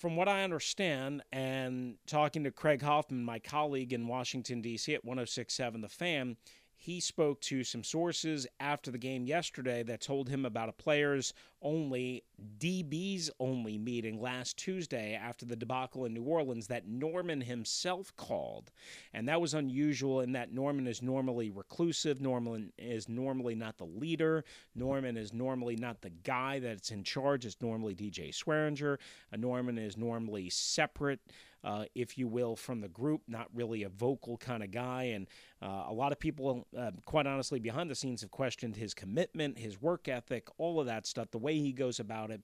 from 0.06 0.16
what 0.16 0.30
I 0.30 0.44
understand, 0.44 1.24
and 1.32 1.96
talking 2.06 2.44
to 2.44 2.52
Craig 2.52 2.84
Hoffman, 2.84 3.24
my 3.24 3.40
colleague 3.40 3.92
in 3.92 4.08
Washington, 4.08 4.62
D.C. 4.62 4.94
at 4.94 5.04
1067 5.04 5.82
The 5.82 5.90
Fan, 5.90 6.38
he 6.78 7.00
spoke 7.00 7.42
to 7.42 7.64
some 7.64 7.84
sources 7.84 8.46
after 8.60 8.92
the 8.92 8.98
game 8.98 9.26
yesterday 9.26 9.84
that 9.84 10.02
told 10.02 10.30
him 10.30 10.46
about 10.46 10.70
a 10.70 10.74
players 10.74 11.34
only, 11.62 12.24
DBs 12.60 13.30
only 13.40 13.78
meeting 13.78 14.22
last 14.22 14.58
Tuesday 14.58 15.16
after 15.16 15.46
the 15.46 15.56
debacle 15.56 16.06
in 16.06 16.14
New 16.14 16.24
Orleans 16.24 16.68
that 16.68 16.88
Norman 16.88 17.42
himself 17.42 18.16
called. 18.18 18.72
And 19.14 19.28
that 19.28 19.42
was 19.42 19.54
unusual 19.54 20.22
in 20.22 20.34
that 20.34 20.54
Norman 20.54 20.86
is 20.86 21.02
normally 21.02 21.50
reclusive. 21.50 22.22
Norman 22.22 22.72
is 22.78 23.10
normally 23.10 23.56
not 23.56 23.78
the 23.78 23.86
leader. 23.86 24.44
Norman 24.76 25.18
is 25.18 25.34
normally 25.34 25.76
not 25.76 26.02
the 26.02 26.12
guy 26.12 26.60
that's 26.60 26.92
in 26.92 27.04
charge. 27.04 27.46
It's 27.46 27.62
normally 27.62 27.96
DJ 27.96 28.36
Swearinger. 28.36 28.98
Uh, 29.34 29.38
Norman 29.38 29.78
is 29.78 29.98
normally 29.98 30.50
separate 30.50 31.20
uh, 31.66 31.86
if 31.96 32.18
you 32.18 32.28
will, 32.28 32.56
from 32.56 32.80
the 32.80 32.88
group. 32.88 33.24
Not 33.28 33.48
really 33.54 33.84
a 33.84 33.90
vocal 33.90 34.38
kind 34.38 34.64
of 34.64 34.72
guy. 34.72 35.04
And 35.06 35.28
uh, 35.62 35.86
a 35.88 35.94
lot 35.94 36.12
of 36.12 36.20
people, 36.20 36.68
uh, 36.78 36.92
quite 37.06 37.26
honestly, 37.26 37.60
behind 37.60 37.90
the 37.90 37.96
scenes 37.96 38.22
have 38.22 38.32
questioned 38.32 38.76
his 38.76 38.94
commitment, 38.94 39.58
his 39.58 39.82
work 39.82 40.08
ethic, 40.08 40.48
all 40.60 40.80
of 40.80 40.86
that 40.86 41.08
stuff, 41.08 41.32
the 41.32 41.40
way 41.40 41.58
he 41.58 41.74
goes 41.74 42.00
about 42.00 42.30
it. 42.30 42.44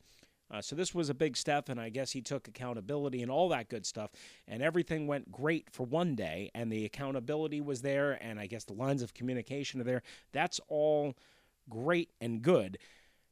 Uh, 0.50 0.62
so 0.62 0.76
this 0.76 0.94
was 0.94 1.10
a 1.10 1.14
big 1.14 1.38
step, 1.38 1.70
and 1.70 1.80
I 1.80 1.88
guess 1.88 2.12
he 2.12 2.22
took 2.22 2.48
accountability 2.48 3.22
and 3.22 3.32
all 3.32 3.48
that 3.50 3.70
good 3.70 3.86
stuff. 3.86 4.12
And 4.50 4.62
everything 4.62 5.08
went 5.08 5.32
great 5.32 5.70
for 5.72 5.86
one 5.86 6.16
day, 6.16 6.52
and 6.54 6.70
the 6.70 6.84
accountability 6.84 7.62
was 7.62 7.82
there, 7.82 8.18
and 8.22 8.38
I 8.38 8.48
guess 8.48 8.66
the 8.66 8.74
lines 8.74 9.02
of 9.02 9.14
communication 9.14 9.80
are 9.80 9.86
there. 9.86 10.02
That's 10.34 10.60
all 10.68 11.16
great 11.70 12.10
and 12.20 12.42
good. 12.42 12.80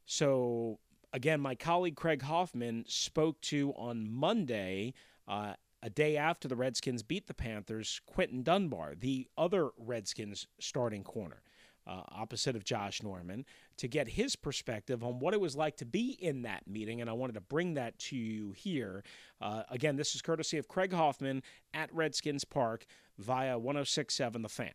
So 0.06 0.80
again, 1.12 1.41
my 1.41 1.56
colleague 1.56 1.95
Craig 1.95 2.21
Hoffman 2.21 2.86
spoke 2.88 3.41
to 3.41 3.73
on 3.73 4.10
Monday 4.10 4.93
uh, 5.28 5.54
a 5.82 5.89
day 5.89 6.18
after 6.18 6.48
the 6.48 6.56
Redskins 6.56 7.04
beat 7.04 7.28
the 7.28 7.34
Panthers, 7.34 8.02
Quinton 8.06 8.44
Dunbar, 8.44 8.96
the 8.96 9.28
other 9.38 9.70
Redskins 9.78 10.48
starting 10.60 11.04
corner, 11.04 11.42
uh, 11.88 12.04
opposite 12.10 12.56
of 12.56 12.63
Josh 12.63 13.02
Norman, 13.02 13.46
to 13.78 13.88
get 13.88 14.10
his 14.10 14.36
perspective 14.36 15.04
on 15.04 15.20
what 15.20 15.34
it 15.34 15.39
was 15.39 15.56
like 15.56 15.78
to 15.78 15.86
be 15.86 16.18
in 16.20 16.42
that 16.44 16.68
meeting. 16.68 17.02
And 17.02 17.10
I 17.10 17.13
wanted 17.13 17.34
to 17.34 17.42
bring 17.42 17.76
that 17.76 17.98
to 18.00 18.18
you 18.18 18.52
here. 18.52 19.04
Uh, 19.42 19.63
again, 19.70 19.96
this 19.96 20.15
is 20.15 20.22
courtesy 20.22 20.58
of 20.58 20.68
Craig 20.68 20.94
Hoffman 20.94 21.42
at 21.74 21.94
Redskins 21.94 22.44
Park 22.44 22.86
via 23.18 23.58
1067 23.58 24.42
The 24.42 24.50
Fan. 24.50 24.74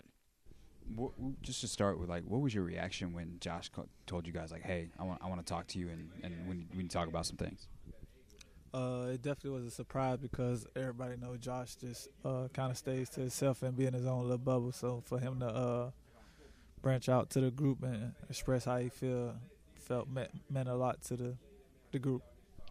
just 1.42 1.60
to 1.62 1.68
start 1.68 1.98
with, 1.98 2.08
like, 2.08 2.24
what 2.24 2.40
was 2.40 2.54
your 2.54 2.64
reaction 2.64 3.12
when 3.12 3.38
Josh 3.40 3.70
told 4.06 4.26
you 4.26 4.32
guys, 4.34 4.52
like, 4.52 4.62
"Hey, 4.62 4.90
I 4.98 5.04
want, 5.04 5.22
I 5.22 5.28
want 5.28 5.40
to 5.40 5.50
talk 5.50 5.66
to 5.68 5.78
you, 5.78 5.88
and, 5.88 6.10
and 6.22 6.46
when 6.46 6.68
we 6.76 6.84
talk 6.88 7.08
about 7.08 7.24
some 7.24 7.36
things"? 7.36 7.68
Uh, 8.74 9.10
it 9.12 9.22
definitely 9.22 9.50
was 9.50 9.66
a 9.66 9.70
surprise 9.70 10.18
because 10.18 10.66
everybody 10.74 11.16
knows 11.16 11.38
Josh 11.38 11.76
just 11.76 12.08
uh, 12.24 12.48
kind 12.52 12.72
of 12.72 12.76
stays 12.76 13.08
to 13.10 13.20
himself 13.20 13.62
and 13.62 13.76
be 13.76 13.86
in 13.86 13.94
his 13.94 14.04
own 14.04 14.22
little 14.22 14.36
bubble. 14.36 14.72
So 14.72 15.00
for 15.06 15.20
him 15.20 15.38
to 15.38 15.46
uh, 15.46 15.90
branch 16.82 17.08
out 17.08 17.30
to 17.30 17.40
the 17.40 17.52
group 17.52 17.84
and 17.84 18.14
express 18.28 18.64
how 18.64 18.78
he 18.78 18.88
feel 18.88 19.36
felt 19.76 20.08
meant, 20.08 20.30
meant 20.50 20.68
a 20.68 20.74
lot 20.74 21.02
to 21.02 21.16
the 21.16 21.36
the 21.92 22.00
group. 22.00 22.22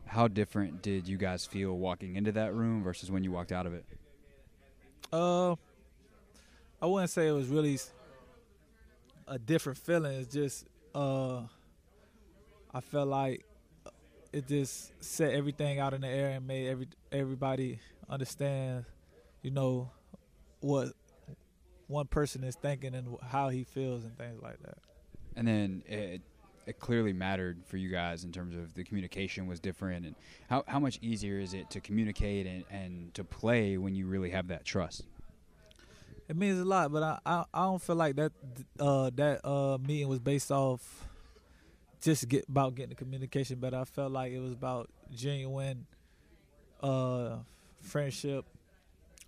How 0.05 0.27
different 0.27 0.81
did 0.81 1.07
you 1.07 1.17
guys 1.17 1.45
feel 1.45 1.77
walking 1.77 2.17
into 2.17 2.33
that 2.33 2.53
room 2.53 2.83
versus 2.83 3.09
when 3.09 3.23
you 3.23 3.31
walked 3.31 3.53
out 3.53 3.65
of 3.65 3.73
it? 3.73 3.85
Uh, 5.13 5.55
I 6.81 6.85
wouldn't 6.85 7.11
say 7.11 7.27
it 7.27 7.31
was 7.31 7.47
really 7.47 7.79
a 9.25 9.39
different 9.39 9.77
feeling. 9.77 10.19
It's 10.19 10.33
just 10.33 10.65
uh, 10.93 11.43
I 12.73 12.81
felt 12.81 13.07
like 13.07 13.45
it 14.33 14.47
just 14.47 14.91
set 15.01 15.31
everything 15.31 15.79
out 15.79 15.93
in 15.93 16.01
the 16.01 16.07
air 16.07 16.31
and 16.31 16.45
made 16.45 16.67
every 16.67 16.87
everybody 17.11 17.79
understand, 18.09 18.85
you 19.43 19.51
know, 19.51 19.91
what 20.59 20.93
one 21.87 22.07
person 22.07 22.43
is 22.43 22.55
thinking 22.55 22.95
and 22.95 23.15
how 23.21 23.49
he 23.49 23.63
feels 23.63 24.03
and 24.03 24.17
things 24.17 24.41
like 24.41 24.59
that. 24.63 24.77
And 25.35 25.47
then 25.47 25.83
it, 25.85 26.21
it 26.65 26.79
clearly 26.79 27.13
mattered 27.13 27.63
for 27.65 27.77
you 27.77 27.89
guys 27.89 28.23
in 28.23 28.31
terms 28.31 28.55
of 28.55 28.73
the 28.73 28.83
communication 28.83 29.45
was 29.45 29.59
different. 29.59 30.05
And 30.05 30.15
how 30.49 30.63
how 30.67 30.79
much 30.79 30.97
easier 31.01 31.39
is 31.39 31.53
it 31.53 31.69
to 31.69 31.79
communicate 31.79 32.47
and, 32.47 32.63
and 32.71 33.13
to 33.13 33.23
play 33.23 33.77
when 33.77 33.95
you 33.95 34.07
really 34.07 34.31
have 34.31 34.47
that 34.47 34.65
trust? 34.65 35.03
It 36.27 36.37
means 36.37 36.57
a 36.59 36.65
lot, 36.65 36.91
but 36.91 37.03
I 37.03 37.19
I, 37.23 37.45
I 37.53 37.63
don't 37.65 37.81
feel 37.81 37.97
like 37.97 38.15
that 38.15 38.31
uh, 38.79 39.11
that 39.15 39.45
uh, 39.45 39.77
meeting 39.77 40.07
was 40.07 40.19
based 40.19 40.51
off 40.51 41.07
just 42.03 42.27
get 42.27 42.47
about 42.49 42.75
getting 42.75 42.89
the 42.89 42.95
communication 42.95 43.59
better. 43.59 43.77
I 43.77 43.85
felt 43.85 44.11
like 44.11 44.31
it 44.33 44.39
was 44.39 44.51
about 44.51 44.89
genuine 45.11 45.85
uh, 46.81 47.37
friendship, 47.79 48.45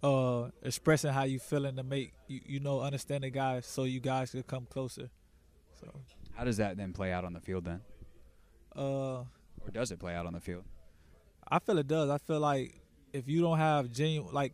uh, 0.03 0.49
expressing 0.61 1.13
how 1.13 1.23
you 1.23 1.39
feeling 1.39 1.77
to 1.77 1.83
make 1.83 2.13
you, 2.27 2.41
you 2.45 2.59
know 2.59 2.81
understand 2.81 3.23
the 3.23 3.29
guys 3.29 3.65
so 3.65 3.85
you 3.85 4.01
guys 4.01 4.31
could 4.31 4.45
come 4.45 4.67
closer. 4.69 5.09
So 5.79 5.87
how 6.35 6.43
does 6.43 6.57
that 6.57 6.75
then 6.75 6.91
play 6.91 7.13
out 7.13 7.23
on 7.23 7.33
the 7.33 7.39
field 7.39 7.63
then? 7.63 7.81
Uh, 8.75 9.19
or 9.19 9.71
does 9.71 9.91
it 9.91 9.99
play 9.99 10.13
out 10.13 10.25
on 10.25 10.33
the 10.33 10.41
field? 10.41 10.65
I 11.47 11.59
feel 11.59 11.77
it 11.77 11.87
does. 11.87 12.09
I 12.09 12.17
feel 12.17 12.41
like 12.41 12.81
if 13.13 13.29
you 13.29 13.41
don't 13.41 13.57
have 13.57 13.89
genuine 13.91 14.33
like 14.33 14.53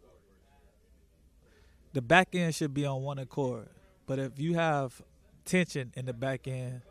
the 1.94 2.02
back 2.02 2.36
end 2.36 2.54
should 2.54 2.74
be 2.74 2.86
on 2.86 3.02
one 3.02 3.18
accord, 3.18 3.68
but 4.06 4.20
if 4.20 4.40
you 4.40 4.54
have 4.54 5.02
tension 5.44 5.92
in 5.96 6.06
the 6.06 6.14
back 6.14 6.48
end 6.48 6.82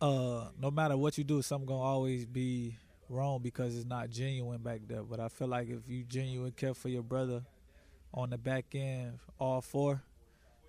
uh, 0.00 0.44
no 0.60 0.70
matter 0.70 0.96
what 0.96 1.18
you 1.18 1.24
do, 1.24 1.42
something 1.42 1.66
gonna 1.66 1.80
always 1.80 2.24
be 2.24 2.76
wrong 3.08 3.40
because 3.42 3.76
it's 3.76 3.86
not 3.86 4.10
genuine 4.10 4.58
back 4.58 4.80
there. 4.86 5.02
But 5.02 5.20
I 5.20 5.28
feel 5.28 5.48
like 5.48 5.68
if 5.68 5.88
you 5.88 6.04
genuine 6.04 6.52
care 6.52 6.74
for 6.74 6.88
your 6.88 7.02
brother 7.02 7.42
on 8.14 8.30
the 8.30 8.38
back 8.38 8.66
end, 8.74 9.18
all 9.38 9.60
four, 9.60 10.02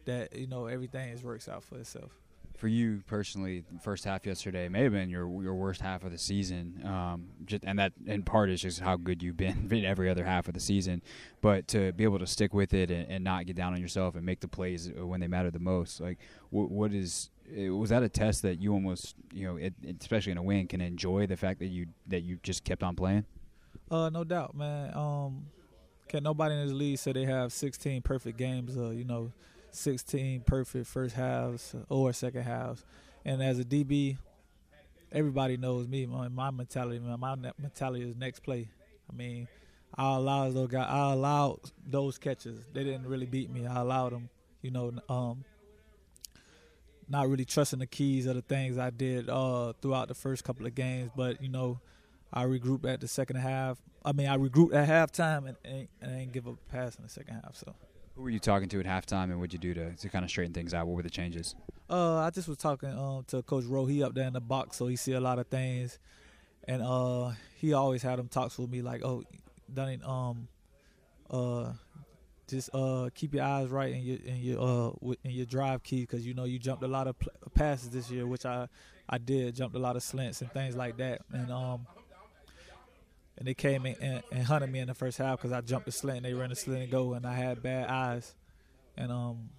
that 0.05 0.35
you 0.35 0.47
know 0.47 0.65
everything 0.65 1.09
is 1.09 1.23
works 1.23 1.47
out 1.47 1.63
for 1.63 1.77
itself. 1.77 2.11
For 2.57 2.67
you 2.67 3.03
personally, 3.07 3.63
first 3.81 4.03
half 4.03 4.25
yesterday 4.25 4.67
may 4.67 4.83
have 4.83 4.91
been 4.91 5.09
your 5.09 5.29
your 5.41 5.53
worst 5.53 5.79
half 5.79 6.03
of 6.03 6.11
the 6.11 6.17
season, 6.17 6.81
um, 6.83 7.29
just, 7.45 7.63
and 7.63 7.79
that 7.79 7.93
in 8.05 8.23
part 8.23 8.49
is 8.49 8.61
just 8.61 8.81
how 8.81 8.97
good 8.97 9.23
you've 9.23 9.37
been 9.37 9.67
in 9.71 9.85
every 9.85 10.09
other 10.09 10.25
half 10.25 10.47
of 10.47 10.55
the 10.55 10.59
season. 10.59 11.01
But 11.39 11.67
to 11.69 11.93
be 11.93 12.03
able 12.03 12.19
to 12.19 12.27
stick 12.27 12.53
with 12.53 12.73
it 12.73 12.91
and, 12.91 13.09
and 13.09 13.23
not 13.23 13.45
get 13.45 13.55
down 13.55 13.73
on 13.73 13.79
yourself 13.79 14.15
and 14.15 14.25
make 14.25 14.41
the 14.41 14.49
plays 14.49 14.91
when 14.93 15.21
they 15.21 15.27
matter 15.27 15.51
the 15.51 15.59
most, 15.59 16.01
like 16.01 16.17
what, 16.49 16.69
what 16.69 16.93
is 16.93 17.29
was 17.55 17.89
that 17.89 18.03
a 18.03 18.09
test 18.09 18.41
that 18.43 18.61
you 18.61 18.73
almost 18.73 19.15
you 19.33 19.45
know 19.45 19.57
it, 19.57 19.73
especially 19.99 20.31
in 20.31 20.37
a 20.37 20.43
win 20.43 20.67
can 20.67 20.81
enjoy 20.81 21.25
the 21.25 21.37
fact 21.37 21.59
that 21.59 21.67
you 21.67 21.87
that 22.07 22.21
you 22.21 22.39
just 22.43 22.63
kept 22.63 22.83
on 22.83 22.95
playing? 22.95 23.25
Uh 23.89 24.09
no 24.09 24.23
doubt 24.23 24.55
man. 24.55 24.95
Um 24.95 25.45
can 26.07 26.23
nobody 26.23 26.55
in 26.55 26.67
this 26.67 26.73
league 26.75 26.97
say 26.97 27.11
they 27.11 27.25
have 27.25 27.53
16 27.53 28.01
perfect 28.01 28.37
games 28.37 28.77
uh 28.77 28.89
you 28.89 29.03
know 29.03 29.31
16 29.71 30.41
perfect 30.41 30.87
first 30.87 31.15
halves 31.15 31.75
or 31.89 32.13
second 32.13 32.43
halves? 32.43 32.83
And 33.25 33.41
as 33.41 33.59
a 33.59 33.63
db 33.63 34.17
everybody 35.11 35.57
knows 35.57 35.87
me 35.87 36.05
my, 36.05 36.27
my 36.27 36.51
mentality 36.51 36.99
man, 36.99 37.19
my 37.19 37.35
mentality 37.35 38.07
is 38.07 38.15
next 38.15 38.41
play. 38.41 38.69
I 39.11 39.15
mean 39.15 39.47
i 39.95 40.15
allowed 40.15 40.53
those 40.53 40.67
guys 40.67 40.85
i 40.87 41.11
allowed 41.11 41.59
those 41.85 42.17
catches. 42.19 42.59
They 42.73 42.83
didn't 42.83 43.07
really 43.07 43.25
beat 43.25 43.49
me. 43.49 43.65
I 43.65 43.79
allowed 43.79 44.13
them 44.13 44.29
you 44.61 44.71
know 44.71 44.91
um 45.09 45.43
not 47.09 47.27
really 47.27 47.45
trusting 47.45 47.79
the 47.79 47.87
keys 47.87 48.25
of 48.25 48.35
the 48.35 48.41
things 48.41 48.77
I 48.77 48.89
did 48.89 49.29
uh, 49.29 49.73
throughout 49.81 50.07
the 50.07 50.13
first 50.13 50.43
couple 50.43 50.65
of 50.65 50.75
games. 50.75 51.11
But 51.15 51.41
you 51.41 51.49
know, 51.49 51.79
I 52.31 52.45
regrouped 52.45 52.85
at 52.85 53.01
the 53.01 53.07
second 53.07 53.37
half. 53.37 53.79
I 54.05 54.11
mean, 54.11 54.27
I 54.27 54.37
regrouped 54.37 54.73
at 54.73 54.87
halftime 54.87 55.47
and, 55.47 55.57
and, 55.65 55.87
and 56.01 56.11
I 56.11 56.19
didn't 56.19 56.33
give 56.33 56.47
up 56.47 56.55
a 56.55 56.71
pass 56.71 56.95
in 56.95 57.03
the 57.03 57.09
second 57.09 57.41
half. 57.43 57.55
So. 57.55 57.73
Who 58.15 58.23
were 58.23 58.29
you 58.29 58.39
talking 58.39 58.67
to 58.69 58.79
at 58.81 58.85
halftime, 58.85 59.25
and 59.25 59.39
what'd 59.39 59.53
you 59.53 59.59
do 59.59 59.73
to, 59.73 59.95
to 59.95 60.09
kind 60.09 60.25
of 60.25 60.29
straighten 60.29 60.53
things 60.53 60.73
out? 60.73 60.87
What 60.87 60.97
were 60.97 61.03
the 61.03 61.09
changes? 61.09 61.55
Uh, 61.89 62.17
I 62.17 62.29
just 62.31 62.49
was 62.49 62.57
talking 62.57 62.89
um, 62.89 63.23
to 63.27 63.41
Coach 63.43 63.63
Rowe. 63.63 63.85
He 63.85 64.03
up 64.03 64.13
there 64.13 64.27
in 64.27 64.33
the 64.33 64.41
box, 64.41 64.75
so 64.75 64.87
he 64.87 64.97
see 64.97 65.13
a 65.13 65.21
lot 65.21 65.39
of 65.39 65.47
things, 65.47 65.99
and 66.67 66.81
uh, 66.81 67.31
he 67.55 67.71
always 67.71 68.03
had 68.03 68.19
them 68.19 68.27
talks 68.27 68.57
with 68.59 68.69
me 68.69 68.81
like, 68.81 69.05
"Oh, 69.05 69.23
Dunning, 69.73 70.03
um, 70.03 70.49
uh, 71.29 71.71
just 72.49 72.69
uh, 72.73 73.09
keep 73.13 73.33
your 73.33 73.43
eyes 73.43 73.69
right 73.69 73.93
in 73.93 74.01
your 74.01 74.17
in 74.25 74.35
your 74.37 74.61
uh 74.61 75.13
in 75.23 75.31
your 75.31 75.45
drive 75.45 75.83
key 75.83 76.01
because 76.01 76.25
you 76.25 76.33
know 76.33 76.45
you 76.45 76.59
jumped 76.59 76.83
a 76.83 76.87
lot 76.87 77.07
of 77.07 77.17
pl- 77.17 77.31
passes 77.53 77.89
this 77.89 78.09
year, 78.09 78.25
which 78.25 78.45
I 78.45 78.67
I 79.07 79.17
did 79.17 79.55
jumped 79.55 79.75
a 79.75 79.79
lot 79.79 79.95
of 79.95 80.03
slants 80.03 80.41
and 80.41 80.51
things 80.51 80.75
like 80.75 80.97
that, 80.97 81.21
and 81.31 81.51
um 81.51 81.87
and 83.37 83.47
they 83.47 83.53
came 83.53 83.85
in 83.85 83.95
and, 84.01 84.23
and 84.31 84.43
hunted 84.43 84.69
me 84.69 84.79
in 84.79 84.87
the 84.87 84.93
first 84.93 85.17
half 85.17 85.37
because 85.37 85.53
I 85.53 85.61
jumped 85.61 85.85
the 85.85 85.91
slant 85.91 86.17
and 86.17 86.25
they 86.25 86.33
ran 86.33 86.49
the 86.49 86.55
slant 86.55 86.81
and 86.81 86.91
go 86.91 87.13
and 87.13 87.25
I 87.25 87.33
had 87.33 87.61
bad 87.61 87.89
eyes, 87.89 88.35
and 88.97 89.11
um 89.11 89.49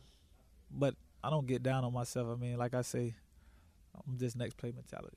but 0.70 0.94
I 1.22 1.30
don't 1.30 1.46
get 1.46 1.62
down 1.62 1.84
on 1.84 1.92
myself. 1.92 2.28
I 2.30 2.40
mean, 2.40 2.58
like 2.58 2.74
I 2.74 2.82
say, 2.82 3.14
I'm 4.06 4.18
just 4.18 4.36
next 4.36 4.56
play 4.56 4.72
mentality. 4.72 5.16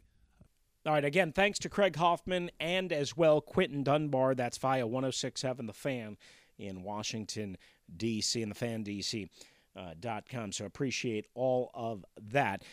All 0.85 0.91
right, 0.91 1.05
again, 1.05 1.31
thanks 1.31 1.59
to 1.59 1.69
Craig 1.69 1.95
Hoffman 1.95 2.51
and 2.59 2.91
as 2.91 3.15
well 3.15 3.39
Quinton 3.39 3.83
Dunbar. 3.83 4.35
That's 4.35 4.57
via 4.57 4.85
1067 4.85 5.65
The 5.65 5.73
Fan 5.73 6.17
in 6.57 6.83
Washington, 6.83 7.57
D.C., 7.95 8.41
and 8.41 8.51
the 8.51 8.55
fandc.com. 8.55 10.49
Uh, 10.49 10.51
so 10.51 10.65
appreciate 10.65 11.25
all 11.33 11.71
of 11.73 12.05
that. 12.21 12.63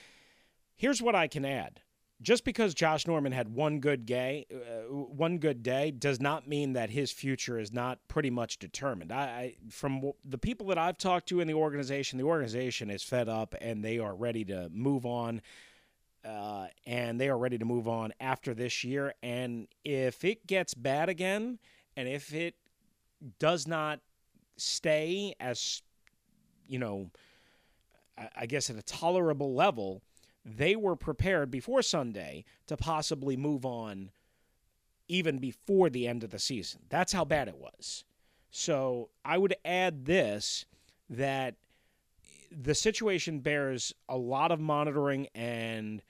Here's 0.76 1.02
what 1.02 1.14
I 1.14 1.28
can 1.28 1.44
add. 1.44 1.80
Just 2.22 2.44
because 2.44 2.74
Josh 2.74 3.06
Norman 3.06 3.32
had 3.32 3.48
one 3.48 3.80
good 3.80 4.04
day, 4.04 4.46
uh, 4.52 4.92
one 4.92 5.38
good 5.38 5.62
day, 5.62 5.90
does 5.90 6.20
not 6.20 6.46
mean 6.46 6.74
that 6.74 6.90
his 6.90 7.10
future 7.10 7.58
is 7.58 7.72
not 7.72 7.98
pretty 8.08 8.28
much 8.28 8.58
determined. 8.58 9.10
I, 9.10 9.22
I, 9.24 9.56
from 9.70 10.12
the 10.22 10.36
people 10.36 10.66
that 10.66 10.76
I've 10.76 10.98
talked 10.98 11.28
to 11.30 11.40
in 11.40 11.48
the 11.48 11.54
organization, 11.54 12.18
the 12.18 12.24
organization 12.24 12.90
is 12.90 13.02
fed 13.02 13.30
up 13.30 13.54
and 13.62 13.82
they 13.82 13.98
are 13.98 14.14
ready 14.14 14.44
to 14.46 14.68
move 14.70 15.06
on. 15.06 15.40
Uh, 16.22 16.66
and 16.86 17.18
they 17.18 17.30
are 17.30 17.38
ready 17.38 17.56
to 17.56 17.64
move 17.64 17.88
on 17.88 18.12
after 18.20 18.52
this 18.52 18.84
year. 18.84 19.14
And 19.22 19.68
if 19.84 20.22
it 20.22 20.46
gets 20.46 20.74
bad 20.74 21.08
again, 21.08 21.58
and 21.96 22.06
if 22.06 22.34
it 22.34 22.54
does 23.38 23.66
not 23.66 24.00
stay 24.56 25.34
as, 25.40 25.82
you 26.68 26.78
know, 26.78 27.10
I 28.36 28.46
guess 28.46 28.70
at 28.70 28.76
a 28.76 28.82
tolerable 28.82 29.54
level, 29.54 30.02
they 30.44 30.76
were 30.76 30.96
prepared 30.96 31.50
before 31.50 31.82
Sunday 31.82 32.44
to 32.66 32.76
possibly 32.76 33.36
move 33.36 33.64
on 33.64 34.10
even 35.08 35.38
before 35.38 35.90
the 35.90 36.06
end 36.06 36.22
of 36.22 36.30
the 36.30 36.38
season. 36.38 36.82
That's 36.88 37.12
how 37.12 37.24
bad 37.24 37.48
it 37.48 37.56
was. 37.56 38.04
So 38.50 39.10
I 39.24 39.38
would 39.38 39.54
add 39.64 40.06
this 40.06 40.66
that 41.08 41.56
the 42.50 42.74
situation 42.74 43.40
bears 43.40 43.94
a 44.08 44.16
lot 44.16 44.52
of 44.52 44.60
monitoring 44.60 45.28
and, 45.34 46.02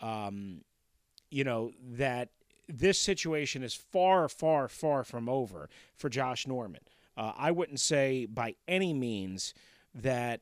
um, 0.00 0.62
you 1.30 1.44
know, 1.44 1.72
that 1.92 2.30
this 2.72 2.98
situation 2.98 3.62
is 3.62 3.74
far, 3.74 4.28
far, 4.28 4.68
far 4.68 5.04
from 5.04 5.28
over 5.28 5.68
for 5.94 6.08
Josh 6.08 6.46
Norman. 6.46 6.82
Uh, 7.16 7.32
I 7.36 7.50
wouldn't 7.50 7.80
say 7.80 8.26
by 8.26 8.54
any 8.68 8.94
means 8.94 9.54
that 9.94 10.40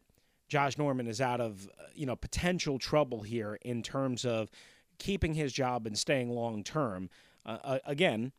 Josh 0.48 0.78
Norman 0.78 1.06
is 1.06 1.20
out 1.20 1.40
of 1.40 1.68
you 1.94 2.06
know 2.06 2.16
potential 2.16 2.78
trouble 2.78 3.22
here 3.22 3.58
in 3.62 3.82
terms 3.82 4.24
of 4.24 4.50
keeping 4.98 5.34
his 5.34 5.52
job 5.52 5.86
and 5.86 5.98
staying 5.98 6.30
long 6.30 6.62
term. 6.62 7.10
Uh, 7.44 7.58
uh, 7.64 7.78
again, 7.86 8.32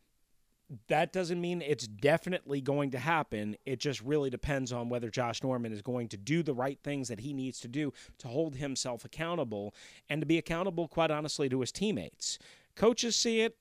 that 0.87 1.11
doesn't 1.11 1.41
mean 1.41 1.61
it's 1.61 1.87
definitely 1.87 2.61
going 2.61 2.91
to 2.91 2.99
happen. 2.99 3.55
It 3.65 3.79
just 3.79 4.01
really 4.01 4.29
depends 4.29 4.71
on 4.71 4.89
whether 4.89 5.09
Josh 5.09 5.41
Norman 5.41 5.71
is 5.71 5.81
going 5.81 6.09
to 6.09 6.17
do 6.17 6.43
the 6.43 6.53
right 6.53 6.79
things 6.83 7.07
that 7.07 7.21
he 7.21 7.33
needs 7.33 7.59
to 7.61 7.67
do 7.67 7.91
to 8.19 8.27
hold 8.27 8.55
himself 8.55 9.03
accountable 9.03 9.73
and 10.09 10.21
to 10.21 10.27
be 10.27 10.37
accountable, 10.37 10.87
quite 10.87 11.09
honestly, 11.09 11.49
to 11.49 11.61
his 11.61 11.71
teammates. 11.71 12.37
Coaches 12.75 13.15
see 13.15 13.41
it, 13.41 13.57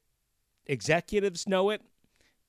Executives 0.68 1.48
know 1.48 1.70
it, 1.70 1.82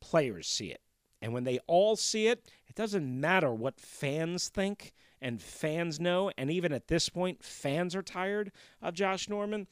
players 0.01 0.47
see 0.47 0.67
it. 0.67 0.81
And 1.21 1.33
when 1.33 1.43
they 1.43 1.59
all 1.67 1.95
see 1.95 2.27
it, 2.27 2.45
it 2.67 2.75
doesn't 2.75 3.19
matter 3.19 3.53
what 3.53 3.79
fans 3.79 4.49
think 4.49 4.93
and 5.21 5.41
fans 5.41 5.99
know. 5.99 6.31
And 6.37 6.49
even 6.49 6.71
at 6.71 6.87
this 6.87 7.09
point, 7.09 7.43
fans 7.43 7.95
are 7.95 8.01
tired 8.01 8.51
of 8.81 8.93
Josh 8.93 9.27
Norman. 9.27 9.67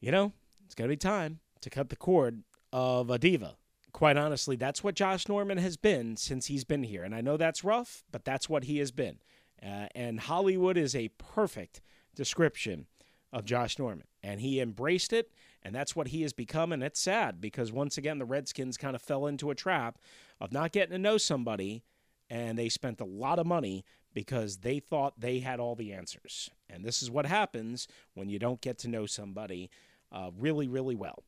You 0.00 0.12
know, 0.12 0.32
it's 0.64 0.74
going 0.74 0.88
to 0.88 0.92
be 0.92 0.96
time 0.96 1.40
to 1.60 1.70
cut 1.70 1.88
the 1.88 1.96
cord 1.96 2.42
of 2.72 3.10
a 3.10 3.18
diva. 3.18 3.56
Quite 3.92 4.16
honestly, 4.16 4.56
that's 4.56 4.84
what 4.84 4.94
Josh 4.94 5.28
Norman 5.28 5.58
has 5.58 5.76
been 5.76 6.16
since 6.16 6.46
he's 6.46 6.64
been 6.64 6.82
here. 6.82 7.02
And 7.02 7.14
I 7.14 7.22
know 7.22 7.36
that's 7.36 7.64
rough, 7.64 8.04
but 8.12 8.24
that's 8.24 8.48
what 8.48 8.64
he 8.64 8.78
has 8.78 8.90
been. 8.90 9.18
Uh, 9.62 9.88
and 9.94 10.20
Hollywood 10.20 10.76
is 10.76 10.94
a 10.94 11.08
perfect 11.16 11.80
description 12.14 12.86
of 13.32 13.46
Josh 13.46 13.78
Norman. 13.78 14.06
And 14.22 14.40
he 14.40 14.60
embraced 14.60 15.12
it 15.12 15.30
and 15.66 15.74
that's 15.74 15.96
what 15.96 16.08
he 16.08 16.22
has 16.22 16.32
become. 16.32 16.72
And 16.72 16.80
it's 16.80 17.00
sad 17.00 17.40
because 17.40 17.72
once 17.72 17.98
again, 17.98 18.20
the 18.20 18.24
Redskins 18.24 18.76
kind 18.76 18.94
of 18.94 19.02
fell 19.02 19.26
into 19.26 19.50
a 19.50 19.54
trap 19.56 19.98
of 20.40 20.52
not 20.52 20.70
getting 20.70 20.92
to 20.92 20.98
know 20.98 21.18
somebody. 21.18 21.82
And 22.30 22.56
they 22.56 22.68
spent 22.68 23.00
a 23.00 23.04
lot 23.04 23.40
of 23.40 23.46
money 23.46 23.84
because 24.14 24.58
they 24.58 24.78
thought 24.78 25.20
they 25.20 25.40
had 25.40 25.58
all 25.60 25.74
the 25.74 25.92
answers. 25.92 26.50
And 26.70 26.84
this 26.84 27.02
is 27.02 27.10
what 27.10 27.26
happens 27.26 27.88
when 28.14 28.28
you 28.28 28.38
don't 28.38 28.60
get 28.60 28.78
to 28.78 28.88
know 28.88 29.06
somebody 29.06 29.70
uh, 30.12 30.30
really, 30.38 30.68
really 30.68 30.94
well. 30.94 31.24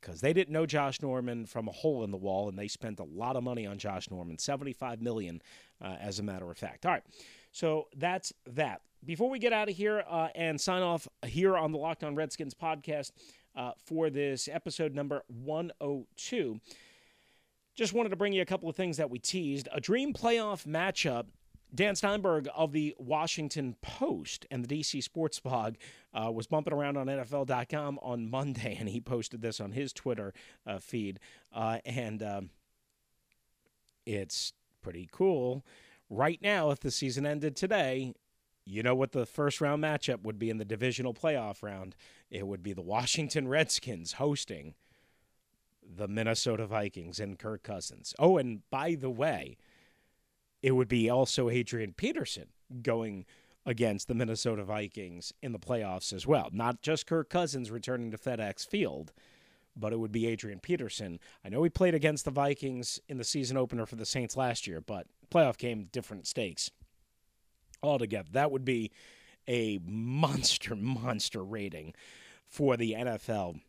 Because 0.00 0.20
they 0.20 0.32
didn't 0.32 0.52
know 0.52 0.66
Josh 0.66 1.02
Norman 1.02 1.46
from 1.46 1.66
a 1.66 1.72
hole 1.72 2.04
in 2.04 2.10
the 2.10 2.16
wall, 2.16 2.48
and 2.48 2.58
they 2.58 2.68
spent 2.68 3.00
a 3.00 3.04
lot 3.04 3.36
of 3.36 3.42
money 3.42 3.66
on 3.66 3.78
Josh 3.78 4.10
Norman, 4.10 4.38
seventy-five 4.38 5.00
million, 5.00 5.40
uh, 5.80 5.96
as 6.00 6.18
a 6.18 6.22
matter 6.22 6.50
of 6.50 6.58
fact. 6.58 6.84
All 6.84 6.92
right, 6.92 7.02
So 7.54 7.86
that's 7.96 8.32
that. 8.46 8.80
Before 9.04 9.30
we 9.30 9.38
get 9.38 9.52
out 9.52 9.68
of 9.68 9.76
here 9.76 10.02
uh, 10.08 10.28
and 10.34 10.60
sign 10.60 10.82
off 10.82 11.06
here 11.24 11.56
on 11.56 11.70
the 11.70 11.78
Locked 11.78 12.02
On 12.02 12.16
Redskins 12.16 12.54
podcast 12.54 13.12
uh, 13.56 13.72
for 13.84 14.10
this 14.10 14.48
episode 14.50 14.94
number 14.94 15.22
102, 15.28 16.60
just 17.74 17.92
wanted 17.92 18.10
to 18.10 18.16
bring 18.16 18.32
you 18.32 18.42
a 18.42 18.46
couple 18.46 18.68
of 18.68 18.76
things 18.76 18.96
that 18.96 19.10
we 19.10 19.18
teased. 19.18 19.68
A 19.72 19.80
dream 19.80 20.12
playoff 20.12 20.66
matchup. 20.66 21.26
Dan 21.74 21.96
Steinberg 21.96 22.48
of 22.54 22.70
the 22.70 22.94
Washington 22.98 23.74
Post 23.82 24.46
and 24.48 24.64
the 24.64 24.80
DC 24.80 25.02
Sports 25.02 25.40
Blog 25.40 25.74
uh, 26.12 26.30
was 26.30 26.46
bumping 26.46 26.72
around 26.72 26.96
on 26.96 27.08
NFL.com 27.08 27.98
on 28.00 28.30
Monday, 28.30 28.76
and 28.78 28.88
he 28.88 29.00
posted 29.00 29.42
this 29.42 29.58
on 29.60 29.72
his 29.72 29.92
Twitter 29.92 30.32
uh, 30.64 30.78
feed. 30.78 31.18
Uh, 31.52 31.78
and 31.84 32.22
um, 32.22 32.50
it's 34.06 34.52
pretty 34.82 35.08
cool. 35.10 35.64
Right 36.08 36.38
now, 36.40 36.70
if 36.70 36.78
the 36.78 36.92
season 36.92 37.26
ended 37.26 37.56
today, 37.56 38.14
you 38.64 38.82
know 38.82 38.94
what 38.94 39.12
the 39.12 39.26
first 39.26 39.60
round 39.60 39.82
matchup 39.82 40.22
would 40.22 40.38
be 40.38 40.50
in 40.50 40.58
the 40.58 40.64
divisional 40.64 41.12
playoff 41.12 41.62
round? 41.62 41.96
It 42.34 42.48
would 42.48 42.64
be 42.64 42.72
the 42.72 42.82
Washington 42.82 43.46
Redskins 43.46 44.14
hosting 44.14 44.74
the 45.80 46.08
Minnesota 46.08 46.66
Vikings 46.66 47.20
and 47.20 47.38
Kirk 47.38 47.62
Cousins. 47.62 48.12
Oh, 48.18 48.38
and 48.38 48.68
by 48.70 48.96
the 48.96 49.08
way, 49.08 49.56
it 50.60 50.72
would 50.72 50.88
be 50.88 51.08
also 51.08 51.48
Adrian 51.48 51.92
Peterson 51.92 52.48
going 52.82 53.24
against 53.64 54.08
the 54.08 54.14
Minnesota 54.14 54.64
Vikings 54.64 55.32
in 55.42 55.52
the 55.52 55.60
playoffs 55.60 56.12
as 56.12 56.26
well. 56.26 56.48
Not 56.52 56.82
just 56.82 57.06
Kirk 57.06 57.30
Cousins 57.30 57.70
returning 57.70 58.10
to 58.10 58.18
FedEx 58.18 58.66
Field, 58.66 59.12
but 59.76 59.92
it 59.92 60.00
would 60.00 60.10
be 60.10 60.26
Adrian 60.26 60.58
Peterson. 60.58 61.20
I 61.44 61.50
know 61.50 61.62
he 61.62 61.70
played 61.70 61.94
against 61.94 62.24
the 62.24 62.32
Vikings 62.32 62.98
in 63.08 63.16
the 63.16 63.24
season 63.24 63.56
opener 63.56 63.86
for 63.86 63.94
the 63.94 64.04
Saints 64.04 64.36
last 64.36 64.66
year, 64.66 64.80
but 64.80 65.06
playoff 65.30 65.56
game, 65.56 65.88
different 65.92 66.26
stakes 66.26 66.72
altogether. 67.80 68.28
That 68.32 68.50
would 68.50 68.64
be 68.64 68.90
a 69.46 69.78
monster, 69.84 70.74
monster 70.74 71.44
rating 71.44 71.94
for 72.54 72.76
the 72.76 72.92
NFL 72.92 73.60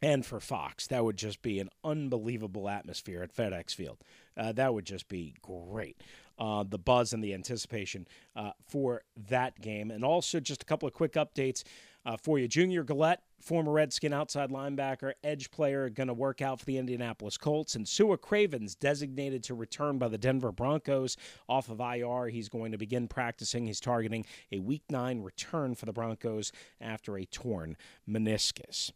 and 0.00 0.24
for 0.24 0.38
Fox. 0.38 0.86
That 0.86 1.04
would 1.04 1.16
just 1.16 1.42
be 1.42 1.58
an 1.58 1.68
unbelievable 1.82 2.68
atmosphere 2.68 3.24
at 3.24 3.34
FedEx 3.34 3.74
Field. 3.74 3.98
Uh, 4.36 4.52
that 4.52 4.72
would 4.72 4.84
just 4.84 5.08
be 5.08 5.34
great. 5.42 6.00
Uh, 6.38 6.62
the 6.62 6.78
buzz 6.78 7.12
and 7.12 7.24
the 7.24 7.34
anticipation 7.34 8.06
uh, 8.36 8.52
for 8.68 9.02
that 9.28 9.60
game. 9.60 9.90
And 9.90 10.04
also, 10.04 10.38
just 10.38 10.62
a 10.62 10.64
couple 10.64 10.86
of 10.86 10.94
quick 10.94 11.14
updates 11.14 11.64
uh, 12.04 12.16
for 12.16 12.38
you. 12.38 12.48
Junior 12.48 12.84
Galette, 12.84 13.22
former 13.40 13.72
Redskin 13.72 14.12
outside 14.12 14.50
linebacker, 14.50 15.12
edge 15.22 15.50
player, 15.50 15.88
going 15.88 16.08
to 16.08 16.14
work 16.14 16.42
out 16.42 16.58
for 16.58 16.64
the 16.64 16.78
Indianapolis 16.78 17.36
Colts. 17.36 17.74
And 17.74 17.86
Sua 17.86 18.16
Cravens, 18.16 18.74
designated 18.74 19.42
to 19.44 19.54
return 19.54 19.98
by 19.98 20.08
the 20.08 20.18
Denver 20.18 20.52
Broncos 20.52 21.16
off 21.48 21.68
of 21.68 21.80
IR. 21.80 22.28
He's 22.28 22.48
going 22.48 22.72
to 22.72 22.78
begin 22.78 23.08
practicing. 23.08 23.66
He's 23.66 23.80
targeting 23.80 24.24
a 24.50 24.58
Week 24.58 24.82
9 24.90 25.22
return 25.22 25.74
for 25.74 25.86
the 25.86 25.92
Broncos 25.92 26.52
after 26.80 27.16
a 27.16 27.24
torn 27.24 27.76
meniscus. 28.08 28.92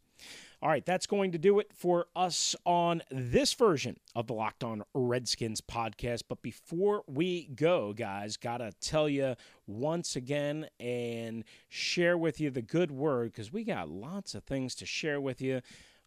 All 0.66 0.72
right, 0.72 0.85
that's 0.85 1.07
going 1.07 1.31
to 1.31 1.38
do 1.38 1.61
it 1.61 1.70
for 1.72 2.07
us 2.16 2.57
on 2.64 3.00
this 3.09 3.52
version 3.52 3.98
of 4.16 4.26
the 4.26 4.33
Locked 4.33 4.64
On 4.64 4.83
Redskins 4.94 5.61
podcast. 5.61 6.22
But 6.29 6.42
before 6.42 7.05
we 7.07 7.46
go, 7.55 7.92
guys, 7.92 8.37
got 8.37 8.57
to 8.57 8.72
tell 8.81 9.09
you 9.09 9.37
once 9.68 10.16
again 10.16 10.66
and 10.81 11.44
share 11.68 12.18
with 12.18 12.40
you 12.40 12.50
the 12.50 12.62
good 12.62 12.90
word 12.90 13.31
because 13.31 13.52
we 13.52 13.62
got 13.62 13.88
lots 13.88 14.35
of 14.35 14.42
things 14.42 14.74
to 14.74 14.87
share 14.87 15.20
with 15.20 15.40
you 15.40 15.61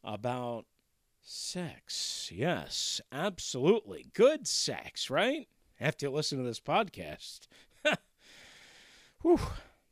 about 0.03 0.65
sex. 1.21 2.29
Yes, 2.29 2.99
absolutely. 3.13 4.07
Good 4.13 4.45
sex, 4.45 5.09
right? 5.09 5.47
After 5.79 6.07
you 6.07 6.11
listen 6.11 6.37
to 6.37 6.43
this 6.43 6.59
podcast. 6.59 7.47
Whew, 9.21 9.39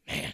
man. 0.06 0.34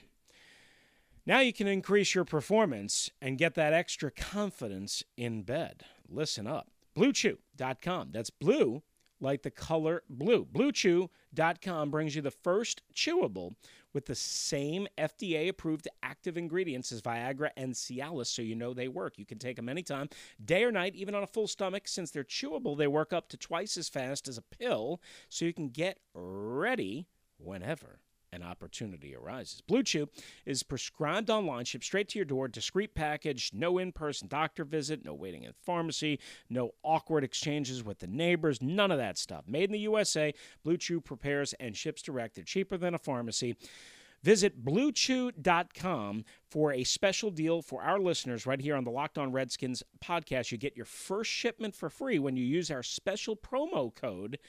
Now 1.26 1.40
you 1.40 1.54
can 1.54 1.68
increase 1.68 2.14
your 2.14 2.26
performance 2.26 3.10
and 3.22 3.38
get 3.38 3.56
that 3.56 3.74
extra 3.74 4.12
confidence 4.12 5.04
in 5.16 5.44
bed. 5.44 5.84
Listen 6.10 6.48
up. 6.48 6.70
BlueChew.com. 6.96 8.10
That's 8.12 8.30
blue 8.30 8.84
like 9.24 9.42
the 9.42 9.52
color 9.52 10.04
blue. 10.10 10.46
BlueChew.com 10.46 11.90
brings 11.90 12.16
you 12.16 12.22
the 12.22 12.30
first 12.30 12.84
chewable 12.94 13.56
with 13.94 14.06
the 14.06 14.16
same 14.16 14.88
FDA 14.98 15.48
approved 15.48 15.88
active 16.04 16.38
ingredients 16.38 16.92
as 16.92 17.02
Viagra 17.02 17.50
and 17.56 17.74
Cialis, 17.74 18.28
so 18.28 18.42
you 18.42 18.56
know 18.56 18.74
they 18.74 18.88
work. 18.88 19.18
You 19.18 19.26
can 19.26 19.40
take 19.40 19.56
them 19.56 19.70
anytime, 19.70 20.10
day 20.44 20.64
or 20.64 20.72
night, 20.72 20.96
even 20.96 21.16
on 21.16 21.24
a 21.24 21.28
full 21.28 21.48
stomach. 21.48 21.88
Since 21.88 22.12
they're 22.12 22.24
chewable, 22.24 22.78
they 22.78 22.88
work 22.88 23.14
up 23.14 23.30
to 23.30 23.38
twice 23.38 23.78
as 23.78 23.88
fast 23.88 24.28
as 24.28 24.38
a 24.38 24.42
pill, 24.42 25.02
so 25.30 25.46
you 25.46 25.54
can 25.54 25.70
get 25.70 26.00
ready 26.14 27.08
whenever 27.38 28.00
an 28.34 28.44
opportunity 28.44 29.16
arises. 29.16 29.62
Blue 29.62 29.84
Chew 29.84 30.10
is 30.46 30.64
prescribed 30.64 31.30
online, 31.30 31.66
shipped 31.66 31.86
straight 31.86 32.10
to 32.10 32.20
your 32.20 32.26
door, 32.26 32.48
discreet 32.48 32.96
package, 32.96 33.52
no 33.54 33.78
in 33.78 33.92
person 33.92 34.28
doctor 34.28 34.66
visit, 34.66 35.06
no 35.06 35.14
waiting 35.14 35.44
in 35.44 35.54
pharmacy, 35.66 36.20
no 36.50 36.72
awkward 36.84 37.24
exchanges 37.24 37.84
with 37.84 38.00
the 38.00 38.08
neighbors, 38.08 38.62
none 38.62 38.92
of 38.92 38.98
that 38.98 39.18
stuff. 39.18 39.46
Made 39.48 39.66
in 39.66 39.72
the 39.72 39.80
USA, 39.80 40.34
Blue 40.64 40.78
Chew 40.78 41.00
prepares 41.00 41.54
and 41.60 41.78
ships 41.78 42.02
direct. 42.02 42.36
They're 42.36 42.44
cheaper 42.44 42.78
than 42.78 42.96
a 42.96 43.00
pharmacy. 43.00 43.56
Visit 44.24 44.64
bluechew.com 44.64 46.24
for 46.50 46.72
a 46.72 46.86
special 46.86 47.30
deal 47.30 47.62
for 47.62 47.84
our 47.84 48.00
listeners 48.00 48.46
right 48.46 48.62
here 48.62 48.76
on 48.76 48.86
the 48.86 48.90
Locked 48.90 49.18
On 49.18 49.34
Redskins 49.34 49.84
podcast. 50.04 50.50
You 50.50 50.58
get 50.58 50.78
your 50.78 50.86
first 50.86 51.30
shipment 51.30 51.76
for 51.76 51.90
free 51.90 52.20
when 52.20 52.38
you 52.38 52.46
use 52.46 52.72
our 52.72 52.84
special 52.84 53.36
promo 53.36 53.94
code 53.94 54.40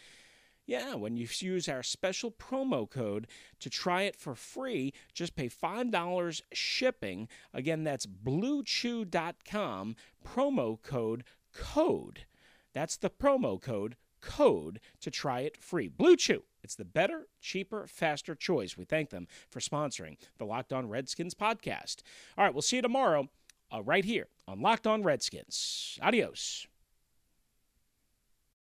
yeah, 0.66 0.94
when 0.94 1.16
you 1.16 1.28
use 1.40 1.68
our 1.68 1.82
special 1.82 2.30
promo 2.30 2.88
code 2.88 3.26
to 3.60 3.68
try 3.68 4.02
it 4.02 4.16
for 4.16 4.34
free, 4.34 4.92
just 5.12 5.36
pay 5.36 5.48
$5 5.48 6.40
shipping. 6.52 7.28
Again, 7.52 7.84
that's 7.84 8.06
bluechew.com, 8.06 9.96
promo 10.26 10.82
code 10.82 11.24
CODE. 11.52 12.24
That's 12.72 12.96
the 12.96 13.10
promo 13.10 13.60
code 13.60 13.96
CODE 14.20 14.80
to 15.00 15.10
try 15.10 15.40
it 15.40 15.56
free. 15.56 15.88
Blue 15.88 16.16
Chew. 16.16 16.44
It's 16.62 16.74
the 16.74 16.84
better, 16.84 17.28
cheaper, 17.42 17.86
faster 17.86 18.34
choice. 18.34 18.76
We 18.76 18.86
thank 18.86 19.10
them 19.10 19.28
for 19.50 19.60
sponsoring 19.60 20.16
the 20.38 20.46
Locked 20.46 20.72
On 20.72 20.88
Redskins 20.88 21.34
podcast. 21.34 21.96
All 22.38 22.44
right, 22.44 22.54
we'll 22.54 22.62
see 22.62 22.76
you 22.76 22.82
tomorrow 22.82 23.28
uh, 23.72 23.82
right 23.82 24.04
here 24.04 24.28
on 24.48 24.62
Locked 24.62 24.86
On 24.86 25.02
Redskins. 25.02 25.98
Adios. 26.00 26.66